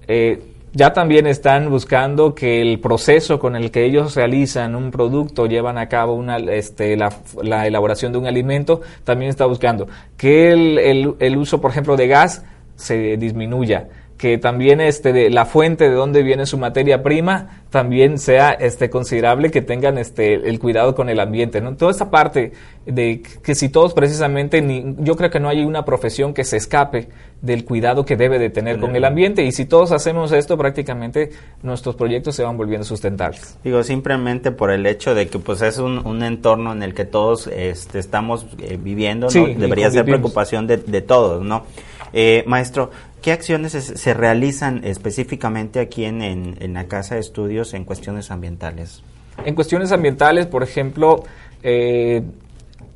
eh, 0.09 0.43
ya 0.73 0.93
también 0.93 1.27
están 1.27 1.71
buscando 1.71 2.35
que 2.35 2.61
el 2.61 2.81
proceso 2.81 3.39
con 3.39 3.57
el 3.57 3.71
que 3.71 3.85
ellos 3.85 4.15
realizan 4.15 4.75
un 4.75 4.91
producto, 4.91 5.47
llevan 5.47 5.79
a 5.79 5.89
cabo 5.89 6.15
una, 6.15 6.37
este, 6.37 6.97
la, 6.97 7.13
la, 7.43 7.67
elaboración 7.67 8.13
de 8.13 8.19
un 8.19 8.27
alimento, 8.27 8.81
también 9.05 9.31
está 9.31 9.47
buscando 9.47 9.89
que 10.17 10.53
el, 10.53 10.79
el, 10.79 11.15
el 11.19 11.37
uso, 11.37 11.61
por 11.61 11.71
ejemplo, 11.71 11.97
de 11.97 12.09
gas 12.09 12.45
se 12.77 13.17
disminuya 13.17 13.89
que 14.19 14.37
también 14.37 14.81
este 14.81 15.13
de 15.13 15.31
la 15.31 15.47
fuente 15.47 15.89
de 15.89 15.95
donde 15.95 16.23
viene 16.25 16.45
su 16.45 16.59
materia 16.59 17.03
prima 17.03 17.63
también 17.71 18.19
sea 18.19 18.51
este 18.51 18.91
considerable 18.91 19.51
que 19.51 19.63
tengan 19.63 19.97
este 19.97 20.35
el 20.35 20.59
cuidado 20.59 20.95
con 20.97 21.09
el 21.09 21.21
ambiente 21.21 21.61
no 21.61 21.77
toda 21.77 21.93
esta 21.93 22.11
parte 22.11 22.53
de 22.85 23.23
que 23.23 23.55
si 23.55 23.69
todos 23.69 23.95
precisamente 23.95 24.61
ni, 24.61 24.97
yo 24.99 25.15
creo 25.17 25.31
que 25.31 25.39
no 25.39 25.49
hay 25.49 25.65
una 25.65 25.85
profesión 25.85 26.35
que 26.35 26.43
se 26.43 26.57
escape 26.57 27.09
del 27.43 27.65
cuidado 27.65 28.05
que 28.05 28.17
debe 28.17 28.41
de 28.41 28.51
tener 28.51 28.81
con 28.81 28.97
el 28.97 29.05
ambiente 29.05 29.45
y 29.45 29.53
si 29.53 29.67
todos 29.67 29.93
hacemos 29.93 30.33
esto 30.33 30.59
prácticamente 30.59 31.31
nuestros 31.63 31.95
proyectos 31.95 32.35
se 32.35 32.43
van 32.43 32.57
volviendo 32.57 32.85
sustentables. 32.85 33.57
Digo 33.63 33.85
simplemente 33.85 34.51
por 34.51 34.73
el 34.73 34.85
hecho 34.87 35.15
de 35.15 35.29
que 35.29 35.39
pues 35.39 35.63
es 35.63 35.79
un, 35.79 36.05
un 36.05 36.25
entorno 36.25 36.73
en 36.73 36.83
el 36.83 36.95
que 36.95 37.05
todos 37.05 37.47
este, 37.47 38.01
estamos 38.01 38.47
eh, 38.61 38.77
viviendo 38.83 39.29
¿no? 39.33 39.47
debería 39.47 39.91
ser 39.91 40.05
preocupación 40.05 40.67
de, 40.67 40.79
de 40.79 41.03
todos 41.03 41.45
no 41.45 41.65
eh, 42.13 42.45
maestro, 42.47 42.91
¿qué 43.23 43.33
acciones 43.33 43.73
se, 43.73 44.15
realizan 44.15 44.83
específicamente 44.85 45.81
aquí 45.81 46.05
en, 46.05 46.75
la 46.75 46.87
Casa 46.87 47.15
de 47.15 47.21
Estudios 47.21 47.75
en 47.75 47.85
cuestiones 47.85 48.31
ambientales? 48.31 49.03
En 49.45 49.55
cuestiones 49.55 49.93
ambientales, 49.93 50.47
por 50.47 50.63
ejemplo, 50.63 51.25
eh, 51.63 52.23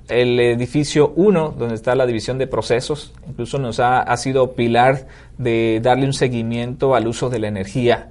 el 0.09 0.41
edificio 0.41 1.13
1, 1.17 1.55
donde 1.59 1.75
está 1.75 1.95
la 1.95 2.07
división 2.07 2.39
de 2.39 2.47
procesos, 2.47 3.13
incluso 3.29 3.59
nos 3.59 3.81
ha, 3.81 4.17
sido 4.17 4.53
pilar 4.53 5.07
de 5.39 5.81
darle 5.83 6.07
un 6.07 6.13
seguimiento 6.13 6.95
al 6.95 7.07
uso 7.07 7.31
de 7.31 7.39
la 7.39 7.49
energía 7.49 8.11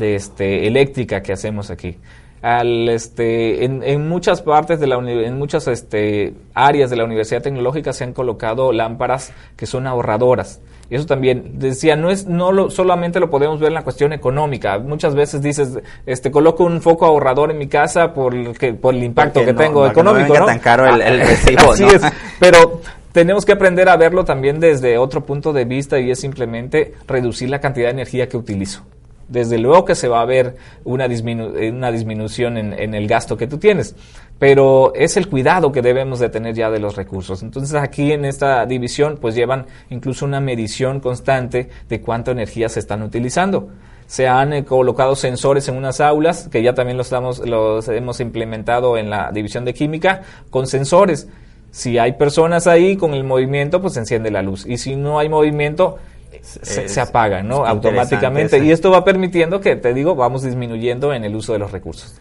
este, 0.00 0.66
eléctrica 0.66 1.22
que 1.22 1.32
hacemos 1.32 1.70
aquí. 1.70 1.98
Al, 2.40 2.88
este, 2.88 3.64
en, 3.64 4.08
muchas 4.08 4.42
partes 4.42 4.80
de 4.80 4.88
la 4.88 4.96
en 4.96 5.38
muchas 5.38 5.68
este, 5.68 6.34
áreas 6.54 6.90
de 6.90 6.96
la 6.96 7.04
Universidad 7.04 7.40
Tecnológica 7.40 7.92
se 7.92 8.02
han 8.02 8.12
colocado 8.12 8.72
lámparas 8.72 9.32
que 9.56 9.66
son 9.66 9.86
ahorradoras 9.86 10.60
Eso 10.90 11.06
también 11.06 11.58
decía, 11.58 11.96
no 11.96 12.10
es 12.10 12.26
no 12.26 12.52
lo, 12.52 12.70
solamente 12.70 13.18
lo 13.18 13.30
podemos 13.30 13.58
ver 13.60 13.68
en 13.68 13.74
la 13.74 13.82
cuestión 13.82 14.12
económica. 14.12 14.78
Muchas 14.78 15.14
veces 15.14 15.40
dices, 15.40 15.78
este 16.04 16.30
coloco 16.30 16.64
un 16.64 16.82
foco 16.82 17.06
ahorrador 17.06 17.50
en 17.50 17.58
mi 17.58 17.66
casa 17.66 18.12
por 18.12 18.34
el, 18.34 18.56
que, 18.58 18.74
por 18.74 18.94
el 18.94 19.02
impacto 19.02 19.44
que 19.44 19.54
tengo 19.54 19.86
económico, 19.86 20.38
no, 20.38 20.46
tan 20.46 20.58
caro 20.58 20.86
el, 20.86 21.00
el 21.00 21.20
recibo, 21.20 21.72
Así 21.72 21.84
es, 21.84 22.02
pero 22.38 22.80
tenemos 23.12 23.44
que 23.44 23.52
aprender 23.52 23.88
a 23.88 23.96
verlo 23.96 24.24
también 24.24 24.58
desde 24.58 24.98
otro 24.98 25.24
punto 25.24 25.52
de 25.52 25.64
vista 25.64 26.00
y 26.00 26.10
es 26.10 26.20
simplemente 26.20 26.94
reducir 27.06 27.50
la 27.50 27.60
cantidad 27.60 27.86
de 27.86 27.92
energía 27.92 28.28
que 28.28 28.36
utilizo. 28.36 28.84
Desde 29.28 29.58
luego 29.58 29.84
que 29.84 29.94
se 29.94 30.08
va 30.08 30.20
a 30.20 30.26
ver 30.26 30.56
una, 30.84 31.06
una 31.06 31.92
disminución 31.92 32.58
en, 32.58 32.72
en, 32.72 32.94
el 32.94 33.06
gasto 33.06 33.36
que 33.36 33.46
tú 33.46 33.58
tienes, 33.58 33.94
pero 34.42 34.92
es 34.96 35.16
el 35.16 35.28
cuidado 35.28 35.70
que 35.70 35.82
debemos 35.82 36.18
de 36.18 36.28
tener 36.28 36.56
ya 36.56 36.68
de 36.68 36.80
los 36.80 36.96
recursos. 36.96 37.44
Entonces 37.44 37.76
aquí 37.76 38.10
en 38.10 38.24
esta 38.24 38.66
división 38.66 39.18
pues 39.20 39.36
llevan 39.36 39.66
incluso 39.88 40.24
una 40.24 40.40
medición 40.40 40.98
constante 40.98 41.68
de 41.88 42.00
cuánta 42.00 42.32
energía 42.32 42.68
se 42.68 42.80
están 42.80 43.04
utilizando 43.04 43.68
se 44.08 44.26
han 44.26 44.52
eh, 44.52 44.64
colocado 44.64 45.14
sensores 45.14 45.68
en 45.68 45.76
unas 45.76 46.00
aulas, 46.00 46.48
que 46.50 46.60
ya 46.60 46.74
también 46.74 46.98
los, 46.98 47.06
estamos, 47.06 47.38
los 47.38 47.86
hemos 47.86 48.18
implementado 48.18 48.98
en 48.98 49.10
la 49.10 49.30
división 49.30 49.64
de 49.64 49.74
química, 49.74 50.22
con 50.50 50.66
sensores. 50.66 51.28
Si 51.70 51.98
hay 51.98 52.14
personas 52.14 52.66
ahí 52.66 52.96
con 52.96 53.14
el 53.14 53.22
movimiento, 53.22 53.80
pues 53.80 53.94
se 53.94 54.00
enciende 54.00 54.32
la 54.32 54.42
luz. 54.42 54.66
Y 54.66 54.76
si 54.76 54.96
no 54.96 55.20
hay 55.20 55.28
movimiento, 55.28 55.98
se, 56.42 57.00
apaga, 57.00 57.44
¿no? 57.44 57.64
Automáticamente. 57.64 58.58
Y 58.58 58.72
esto 58.72 58.90
va 58.90 59.04
permitiendo 59.04 59.60
que, 59.60 59.76
te 59.76 59.94
digo, 59.94 60.16
vamos 60.16 60.42
disminuyendo 60.42 61.14
en 61.14 61.24
el 61.24 61.36
uso 61.36 61.52
de 61.52 61.60
los 61.60 61.70
recursos. 61.70 62.20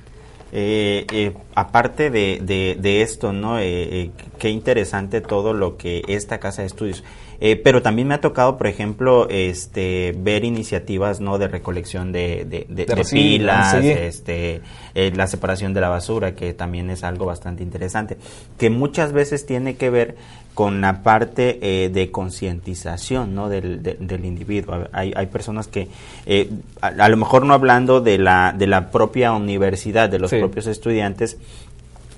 Eh, 0.54 1.06
eh, 1.14 1.34
aparte 1.56 2.10
de, 2.10 2.40
de, 2.78 3.02
esto, 3.02 3.32
¿no? 3.32 3.60
Eh, 3.60 4.12
qué 4.38 4.50
interesante 4.50 5.22
todo 5.22 5.54
lo 5.54 5.78
que 5.78 6.04
esta 6.08 6.40
casa 6.40 6.62
de 6.62 6.68
estudios. 6.68 7.04
Pero 7.64 7.82
también 7.82 8.08
me 8.08 8.14
ha 8.14 8.22
tocado, 8.22 8.58
por 8.58 8.68
ejemplo, 8.68 9.28
este, 9.30 10.14
ver 10.18 10.46
iniciativas, 10.46 11.22
¿no? 11.22 11.40
De 11.40 11.48
recolección 11.48 12.12
de, 12.12 12.46
de, 12.46 13.06
pilas, 13.10 13.74
este, 13.74 14.62
la 14.94 15.26
separación 15.26 15.74
de 15.74 15.82
la 15.82 15.90
basura, 15.90 16.36
que 16.36 16.54
también 16.54 16.90
es 16.92 17.04
algo 17.04 17.26
bastante 17.26 17.64
interesante, 17.64 18.18
que 18.58 18.70
muchas 18.70 19.12
veces 19.12 19.46
tiene 19.46 19.76
que 19.76 19.90
ver 19.90 20.16
con 20.54 20.82
la 20.82 21.02
parte 21.02 21.60
eh, 21.62 21.90
de 21.90 22.12
concientización 22.12 23.34
¿no? 23.34 23.48
del, 23.48 23.82
del, 23.82 24.26
individuo. 24.26 24.88
Hay, 24.92 25.14
hay 25.16 25.28
personas 25.28 25.68
que, 25.68 25.88
eh, 26.26 26.50
a, 26.82 27.10
lo 27.10 27.18
mejor 27.18 27.46
no 27.46 27.54
hablando 27.54 28.02
de 28.02 28.18
la, 28.18 28.54
de 28.58 28.68
la 28.68 28.92
propia 28.92 29.32
universidad, 29.32 30.10
de 30.10 30.20
los 30.20 30.32
propios 30.32 30.68
estudiantes, 30.68 31.38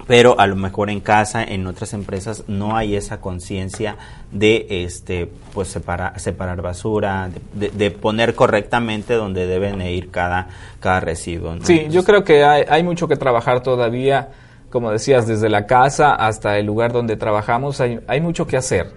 pero 0.07 0.39
a 0.39 0.47
lo 0.47 0.55
mejor 0.55 0.89
en 0.89 0.99
casa, 0.99 1.43
en 1.43 1.65
otras 1.67 1.93
empresas, 1.93 2.43
no 2.47 2.75
hay 2.75 2.95
esa 2.95 3.21
conciencia 3.21 3.97
de 4.31 4.65
este 4.69 5.29
pues 5.53 5.67
separar, 5.67 6.19
separar 6.19 6.61
basura, 6.61 7.29
de, 7.53 7.91
poner 7.91 8.35
correctamente 8.35 9.13
donde 9.13 9.45
deben 9.45 9.81
ir 9.81 10.11
cada, 10.11 10.47
cada 10.79 10.99
residuo. 10.99 11.55
Sí, 11.63 11.87
yo 11.89 12.03
creo 12.03 12.23
que 12.23 12.43
hay, 12.43 12.65
hay 12.67 12.83
mucho 12.83 13.07
que 13.07 13.15
trabajar 13.15 13.61
todavía 13.61 14.29
como 14.73 14.89
decías, 14.89 15.27
desde 15.27 15.49
la 15.49 15.67
casa 15.67 16.15
hasta 16.15 16.57
el 16.57 16.65
lugar 16.65 16.93
donde 16.93 17.15
trabajamos, 17.15 17.79
hay, 17.79 17.99
hay 18.07 18.21
mucho 18.21 18.47
que 18.47 18.57
hacer. 18.57 18.87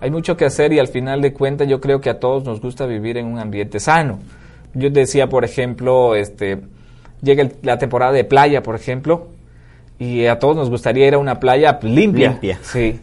Hay 0.00 0.10
mucho 0.10 0.36
que 0.36 0.44
hacer 0.44 0.72
y 0.72 0.80
al 0.80 0.88
final 0.88 1.22
de 1.22 1.32
cuentas 1.32 1.68
yo 1.68 1.80
creo 1.80 2.00
que 2.00 2.10
a 2.10 2.18
todos 2.18 2.42
nos 2.42 2.60
gusta 2.60 2.84
vivir 2.84 3.16
en 3.16 3.26
un 3.26 3.38
ambiente 3.38 3.78
sano. 3.78 4.18
Yo 4.74 4.90
decía, 4.90 5.28
por 5.28 5.44
ejemplo, 5.44 6.16
este, 6.16 6.62
llega 7.22 7.48
la 7.62 7.78
temporada 7.78 8.10
de 8.10 8.24
playa, 8.24 8.64
por 8.64 8.74
ejemplo, 8.74 9.28
y 10.00 10.26
a 10.26 10.40
todos 10.40 10.56
nos 10.56 10.68
gustaría 10.68 11.06
ir 11.06 11.14
a 11.14 11.18
una 11.18 11.38
playa 11.38 11.78
limpia. 11.82 12.30
Limpia. 12.30 12.58
Sí. 12.62 12.98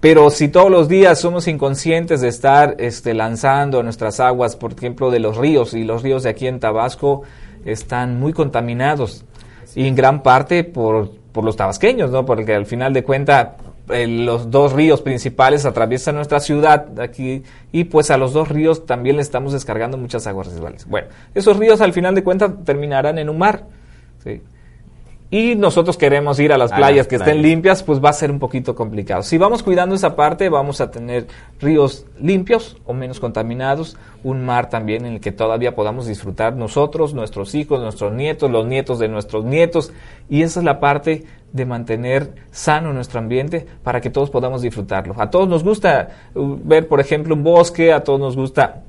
Pero 0.00 0.30
si 0.30 0.48
todos 0.48 0.70
los 0.70 0.88
días 0.88 1.20
somos 1.20 1.46
inconscientes 1.46 2.20
de 2.20 2.28
estar 2.28 2.74
este, 2.78 3.14
lanzando 3.14 3.82
nuestras 3.84 4.18
aguas, 4.18 4.56
por 4.56 4.72
ejemplo, 4.72 5.12
de 5.12 5.20
los 5.20 5.36
ríos, 5.36 5.74
y 5.74 5.84
los 5.84 6.02
ríos 6.02 6.24
de 6.24 6.30
aquí 6.30 6.48
en 6.48 6.58
Tabasco 6.58 7.22
están 7.64 8.18
muy 8.18 8.32
contaminados, 8.32 9.24
y 9.76 9.86
en 9.86 9.94
gran 9.94 10.24
parte 10.24 10.64
por 10.64 11.20
por 11.32 11.44
los 11.44 11.56
tabasqueños, 11.56 12.10
¿no? 12.10 12.24
Porque 12.24 12.54
al 12.54 12.66
final 12.66 12.92
de 12.92 13.04
cuentas 13.04 13.50
los 13.88 14.50
dos 14.50 14.72
ríos 14.72 15.02
principales 15.02 15.64
atraviesan 15.64 16.14
nuestra 16.14 16.38
ciudad 16.38 17.00
aquí 17.00 17.42
y 17.72 17.84
pues 17.84 18.12
a 18.12 18.16
los 18.16 18.32
dos 18.32 18.48
ríos 18.48 18.86
también 18.86 19.16
le 19.16 19.22
estamos 19.22 19.52
descargando 19.52 19.96
muchas 19.96 20.28
aguas 20.28 20.46
residuales. 20.46 20.86
Bueno, 20.86 21.08
esos 21.34 21.56
ríos 21.56 21.80
al 21.80 21.92
final 21.92 22.14
de 22.14 22.22
cuentas 22.22 22.52
terminarán 22.64 23.18
en 23.18 23.28
un 23.28 23.38
mar. 23.38 23.64
¿sí? 24.22 24.42
Y 25.30 25.54
nosotros 25.54 25.96
queremos 25.96 26.40
ir 26.40 26.52
a 26.52 26.58
las 26.58 26.72
playas 26.72 27.06
que 27.06 27.16
estén 27.16 27.40
limpias, 27.40 27.84
pues 27.84 28.02
va 28.04 28.10
a 28.10 28.12
ser 28.12 28.32
un 28.32 28.40
poquito 28.40 28.74
complicado. 28.74 29.22
Si 29.22 29.38
vamos 29.38 29.62
cuidando 29.62 29.94
esa 29.94 30.16
parte, 30.16 30.48
vamos 30.48 30.80
a 30.80 30.90
tener 30.90 31.28
ríos 31.60 32.04
limpios 32.18 32.76
o 32.84 32.94
menos 32.94 33.20
contaminados, 33.20 33.96
un 34.24 34.44
mar 34.44 34.68
también 34.68 35.06
en 35.06 35.14
el 35.14 35.20
que 35.20 35.30
todavía 35.30 35.76
podamos 35.76 36.06
disfrutar 36.06 36.56
nosotros, 36.56 37.14
nuestros 37.14 37.54
hijos, 37.54 37.80
nuestros 37.80 38.12
nietos, 38.12 38.50
los 38.50 38.66
nietos 38.66 38.98
de 38.98 39.08
nuestros 39.08 39.44
nietos, 39.44 39.92
y 40.28 40.42
esa 40.42 40.60
es 40.60 40.64
la 40.64 40.80
parte 40.80 41.24
de 41.52 41.64
mantener 41.64 42.34
sano 42.50 42.92
nuestro 42.92 43.20
ambiente 43.20 43.66
para 43.84 44.00
que 44.00 44.10
todos 44.10 44.30
podamos 44.30 44.62
disfrutarlo. 44.62 45.14
A 45.18 45.30
todos 45.30 45.48
nos 45.48 45.62
gusta 45.62 46.08
uh, 46.34 46.58
ver, 46.64 46.88
por 46.88 46.98
ejemplo, 46.98 47.34
un 47.34 47.44
bosque, 47.44 47.92
a 47.92 48.02
todos 48.02 48.18
nos 48.18 48.36
gusta 48.36 48.82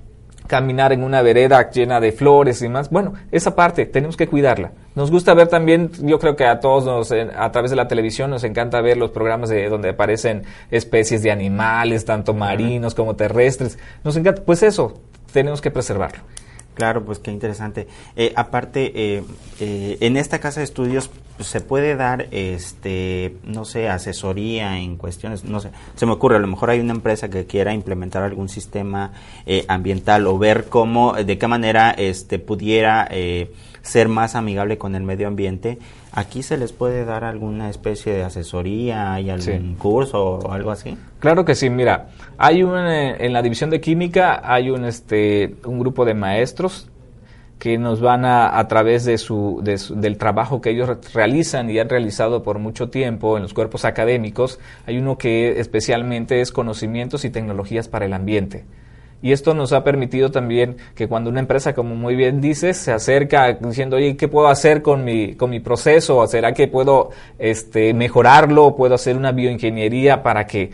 caminar 0.47 0.93
en 0.93 1.03
una 1.03 1.21
vereda 1.21 1.69
llena 1.69 1.99
de 1.99 2.11
flores 2.11 2.61
y 2.61 2.69
más. 2.69 2.89
Bueno, 2.89 3.13
esa 3.31 3.55
parte 3.55 3.85
tenemos 3.85 4.17
que 4.17 4.27
cuidarla. 4.27 4.71
Nos 4.95 5.09
gusta 5.11 5.33
ver 5.33 5.47
también, 5.47 5.91
yo 6.01 6.19
creo 6.19 6.35
que 6.35 6.45
a 6.45 6.59
todos 6.59 6.85
nos, 6.85 7.11
a 7.11 7.51
través 7.51 7.71
de 7.71 7.77
la 7.77 7.87
televisión 7.87 8.29
nos 8.29 8.43
encanta 8.43 8.81
ver 8.81 8.97
los 8.97 9.11
programas 9.11 9.49
de 9.49 9.69
donde 9.69 9.89
aparecen 9.89 10.43
especies 10.69 11.23
de 11.23 11.31
animales, 11.31 12.05
tanto 12.05 12.33
marinos 12.33 12.95
como 12.95 13.15
terrestres. 13.15 13.79
Nos 14.03 14.17
encanta, 14.17 14.41
pues 14.43 14.63
eso, 14.63 14.99
tenemos 15.31 15.61
que 15.61 15.71
preservarlo. 15.71 16.23
Claro, 16.81 17.05
pues 17.05 17.19
qué 17.19 17.29
interesante. 17.29 17.87
Eh, 18.15 18.33
aparte, 18.35 18.91
eh, 18.95 19.23
eh, 19.59 19.97
en 19.99 20.17
esta 20.17 20.39
casa 20.39 20.61
de 20.61 20.63
estudios 20.63 21.11
pues, 21.37 21.47
se 21.47 21.61
puede 21.61 21.95
dar, 21.95 22.25
este, 22.31 23.35
no 23.43 23.65
sé, 23.65 23.87
asesoría 23.87 24.79
en 24.79 24.97
cuestiones, 24.97 25.43
no 25.43 25.59
sé, 25.59 25.69
se 25.93 26.07
me 26.07 26.13
ocurre, 26.13 26.37
a 26.37 26.39
lo 26.39 26.47
mejor 26.47 26.71
hay 26.71 26.79
una 26.79 26.93
empresa 26.93 27.29
que 27.29 27.45
quiera 27.45 27.71
implementar 27.75 28.23
algún 28.23 28.49
sistema 28.49 29.13
ambiental 29.67 30.25
o 30.25 30.39
ver 30.39 30.69
cómo, 30.69 31.13
de 31.13 31.37
qué 31.37 31.47
manera, 31.47 31.91
este, 31.91 32.39
pudiera 32.39 33.07
ser 33.83 34.07
más 34.07 34.33
amigable 34.33 34.79
con 34.79 34.95
el 34.95 35.03
medio 35.03 35.27
ambiente. 35.27 35.77
¿Aquí 36.13 36.43
se 36.43 36.57
les 36.57 36.73
puede 36.73 37.05
dar 37.05 37.23
alguna 37.23 37.69
especie 37.69 38.13
de 38.13 38.23
asesoría? 38.23 39.13
¿Hay 39.13 39.29
algún 39.29 39.75
curso 39.75 40.39
o 40.39 40.51
algo 40.51 40.71
así? 40.71 40.97
Claro 41.19 41.45
que 41.45 41.55
sí, 41.55 41.69
mira, 41.69 42.09
hay 42.37 42.63
un, 42.63 42.77
eh, 42.77 43.15
en 43.19 43.31
la 43.31 43.41
división 43.41 43.69
de 43.69 43.79
química 43.79 44.41
hay 44.43 44.69
un, 44.69 44.83
este, 44.83 45.55
un 45.63 45.79
grupo 45.79 46.03
de 46.03 46.13
maestros 46.13 46.89
que 47.59 47.77
nos 47.77 48.01
van 48.01 48.25
a, 48.25 48.57
a 48.57 48.67
través 48.67 49.05
de 49.05 49.19
su, 49.19 49.61
del 49.63 50.17
trabajo 50.17 50.61
que 50.61 50.71
ellos 50.71 50.89
realizan 51.13 51.69
y 51.69 51.77
han 51.77 51.89
realizado 51.89 52.41
por 52.41 52.57
mucho 52.57 52.89
tiempo 52.89 53.37
en 53.37 53.43
los 53.43 53.53
cuerpos 53.53 53.85
académicos, 53.85 54.59
hay 54.87 54.97
uno 54.97 55.17
que 55.19 55.59
especialmente 55.59 56.41
es 56.41 56.51
conocimientos 56.51 57.23
y 57.23 57.29
tecnologías 57.29 57.87
para 57.87 58.05
el 58.05 58.13
ambiente. 58.13 58.65
Y 59.21 59.31
esto 59.31 59.53
nos 59.53 59.71
ha 59.73 59.83
permitido 59.83 60.31
también 60.31 60.77
que 60.95 61.07
cuando 61.07 61.29
una 61.29 61.39
empresa, 61.39 61.73
como 61.73 61.95
muy 61.95 62.15
bien 62.15 62.41
dices, 62.41 62.77
se 62.77 62.91
acerca 62.91 63.53
diciendo, 63.53 63.97
oye, 63.97 64.17
¿qué 64.17 64.27
puedo 64.27 64.47
hacer 64.47 64.81
con 64.81 65.03
mi, 65.03 65.35
con 65.35 65.49
mi 65.49 65.59
proceso? 65.59 66.25
¿Será 66.27 66.53
que 66.53 66.67
puedo 66.67 67.11
este, 67.37 67.93
mejorarlo? 67.93 68.75
¿Puedo 68.75 68.95
hacer 68.95 69.15
una 69.15 69.31
bioingeniería 69.31 70.23
para 70.23 70.45
que 70.45 70.71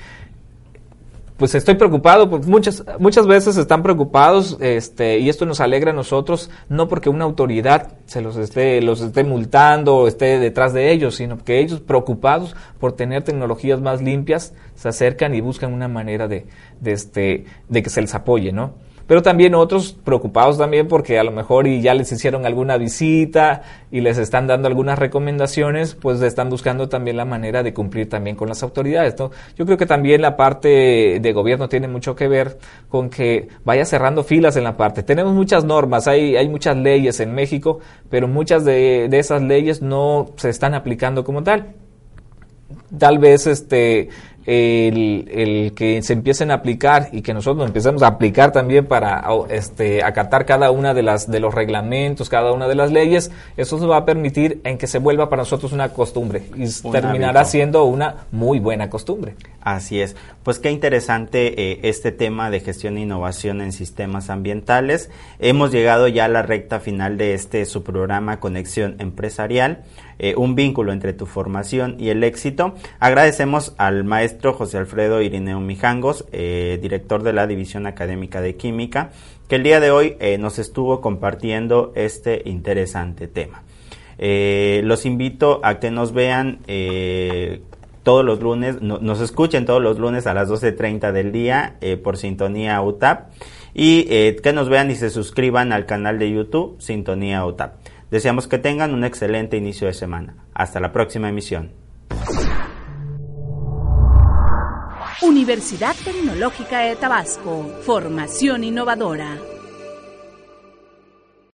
pues 1.38 1.54
estoy 1.54 1.76
preocupado, 1.76 2.30
pues 2.30 2.48
muchas, 2.48 2.84
muchas 3.00 3.28
veces 3.28 3.58
están 3.58 3.84
preocupados, 3.84 4.58
este, 4.60 5.20
y 5.20 5.30
esto 5.30 5.46
nos 5.46 5.60
alegra 5.60 5.92
a 5.92 5.94
nosotros, 5.94 6.50
no 6.68 6.88
porque 6.88 7.10
una 7.10 7.26
autoridad 7.26 7.94
se 8.08 8.22
los 8.22 8.38
esté, 8.38 8.82
los 8.82 9.02
esté 9.02 9.24
multando 9.24 9.98
o 9.98 10.08
esté 10.08 10.40
detrás 10.40 10.74
de 10.74 10.92
ellos, 10.92 11.16
sino 11.16 11.38
que 11.38 11.60
ellos 11.60 11.80
preocupados 11.80 12.56
por 12.80 12.94
tener 12.94 13.24
tecnologías 13.24 13.80
más 13.80 14.02
limpias, 14.02 14.54
se 14.76 14.90
acercan 14.90 15.36
y 15.36 15.42
buscan 15.42 15.74
una 15.74 15.88
manera 15.88 16.28
de, 16.28 16.48
de 16.82 16.92
este, 16.92 17.46
de 17.70 17.84
que 17.84 17.90
se 17.90 18.02
les 18.02 18.16
apoye, 18.16 18.52
¿no? 18.52 18.87
Pero 19.08 19.22
también 19.22 19.56
otros 19.56 19.94
preocupados 19.94 20.58
también 20.58 20.88
porque 20.88 21.18
a 21.18 21.24
lo 21.24 21.32
mejor 21.32 21.66
y 21.66 21.82
ya 21.82 21.94
les 21.94 22.12
hicieron 22.12 22.46
alguna 22.46 22.78
visita 22.78 23.64
y 23.90 24.02
les 24.02 24.18
están 24.18 24.48
dando 24.48 24.68
algunas 24.68 25.00
recomendaciones, 25.00 25.96
pues 25.96 26.22
están 26.22 26.50
buscando 26.50 26.90
también 26.90 27.16
la 27.16 27.26
manera 27.26 27.64
de 27.64 27.74
cumplir 27.74 28.10
también 28.10 28.36
con 28.36 28.50
las 28.50 28.62
autoridades. 28.64 29.16
Yo 29.56 29.66
creo 29.66 29.78
que 29.78 29.86
también 29.86 30.22
la 30.22 30.36
parte 30.36 31.20
de 31.22 31.34
gobierno 31.34 31.70
tiene 31.70 31.88
mucho 31.88 32.16
que 32.16 32.28
ver 32.28 32.58
con 32.90 33.10
que 33.10 33.48
vaya 33.64 33.86
cerrando 33.86 34.24
filas 34.24 34.58
en 34.58 34.66
la 34.66 34.76
parte. 34.76 35.04
Tenemos 35.04 35.34
muchas 35.34 35.64
normas, 35.64 36.08
hay, 36.08 36.36
hay 36.36 36.50
muchas 36.50 36.76
leyes 36.76 37.20
en 37.22 37.34
México, 37.34 37.80
pero 38.10 38.28
muchas 38.28 38.66
de, 38.66 39.08
de 39.10 39.20
esas 39.20 39.42
leyes 39.42 39.82
no 39.82 40.32
se 40.36 40.50
están 40.50 40.74
aplicando 40.74 41.24
como 41.24 41.44
tal. 41.44 41.76
Tal 42.98 43.20
vez 43.20 43.48
este 43.48 44.10
el, 44.48 45.74
que 45.76 46.02
se 46.02 46.14
empiecen 46.14 46.52
a 46.52 46.56
aplicar 46.56 47.10
y 47.12 47.22
que 47.22 47.34
nosotros 47.34 47.68
empecemos 47.68 48.02
a 48.02 48.08
aplicar 48.08 48.54
también 48.54 48.86
para 48.86 49.24
este, 49.50 50.04
acatar 50.04 50.46
cada 50.46 50.72
una 50.72 50.94
de 50.94 51.04
las 51.04 51.30
de 51.30 51.42
los 51.42 51.54
reglamentos, 51.54 52.30
cada 52.30 52.54
una 52.54 52.68
de 52.70 52.76
las 52.76 52.92
leyes, 52.92 53.30
eso 53.58 53.78
nos 53.78 53.90
va 53.90 53.98
a 53.98 54.06
permitir 54.06 54.62
en 54.64 54.78
que 54.78 54.88
se 54.88 55.00
vuelva 55.00 55.30
para 55.30 55.42
nosotros 55.42 55.74
una 55.74 55.90
costumbre 55.90 56.44
y 56.56 56.70
terminará 56.92 57.44
siendo 57.44 57.84
una 57.84 58.28
muy 58.32 58.60
buena 58.60 58.90
costumbre. 58.90 59.36
Así 59.62 60.00
es. 60.00 60.16
Pues 60.44 60.60
qué 60.60 60.72
interesante 60.72 61.72
eh, 61.72 61.80
este 61.84 62.14
tema 62.14 62.50
de 62.50 62.62
gestión 62.62 62.96
e 62.96 63.02
innovación 63.02 63.60
en 63.60 63.74
sistemas 63.74 64.30
ambientales. 64.30 65.10
Hemos 65.40 65.74
llegado 65.74 66.08
ya 66.08 66.24
a 66.24 66.30
la 66.30 66.42
recta 66.42 66.80
final 66.80 67.18
de 67.18 67.34
este 67.34 67.66
su 67.66 67.84
programa 67.84 68.40
Conexión 68.40 68.96
Empresarial. 69.00 69.84
Eh, 70.20 70.34
un 70.36 70.56
vínculo 70.56 70.92
entre 70.92 71.14
tu 71.14 71.26
formación 71.26 71.96
y 72.00 72.10
el 72.10 72.24
éxito. 72.24 72.74
Agradecemos 73.00 73.76
al 73.78 74.04
maestro 74.04 74.54
José 74.54 74.78
Alfredo 74.80 75.22
Irineo 75.22 75.60
Mijangos, 75.60 76.26
eh, 76.32 76.80
director 76.82 77.22
de 77.22 77.34
la 77.34 77.46
División 77.46 77.86
Académica 77.86 78.42
de 78.42 78.56
Química, 78.56 79.12
que 79.48 79.58
el 79.58 79.64
día 79.64 79.80
de 79.80 79.92
hoy 79.92 80.16
eh, 80.20 80.40
nos 80.40 80.58
estuvo 80.58 81.02
compartiendo 81.02 81.92
este 81.96 82.42
interesante 82.46 83.28
tema. 83.28 83.64
los 84.18 85.06
invito 85.06 85.60
a 85.64 85.80
que 85.80 85.92
nos 85.92 86.12
vean 86.12 86.60
todos 88.02 88.26
los 88.26 88.42
lunes, 88.42 88.82
nos 88.82 89.22
escuchen 89.22 89.66
todos 89.66 89.82
los 89.82 90.00
lunes 90.00 90.26
a 90.26 90.34
las 90.34 90.50
12.30 90.50 91.12
del 91.12 91.32
día 91.32 91.76
por 92.04 92.18
Sintonía 92.18 92.82
UTAP 92.82 93.30
y 93.76 94.06
que 94.42 94.54
nos 94.54 94.70
vean 94.70 94.90
y 94.90 94.96
se 94.96 95.12
suscriban 95.12 95.72
al 95.72 95.86
canal 95.86 96.18
de 96.18 96.32
YouTube 96.32 96.82
Sintonía 96.82 97.46
UTAP. 97.46 97.76
Deseamos 98.10 98.48
que 98.48 98.58
tengan 98.58 98.94
un 98.94 99.04
excelente 99.04 99.58
inicio 99.58 99.88
de 99.88 99.94
semana. 99.94 100.48
Hasta 100.54 100.80
la 100.80 100.92
próxima 100.92 101.30
emisión. 101.30 101.74
Universidad 105.22 105.96
Tecnológica 106.06 106.80
de 106.80 106.96
Tabasco, 106.96 107.64
formación 107.84 108.64
innovadora. 108.64 109.38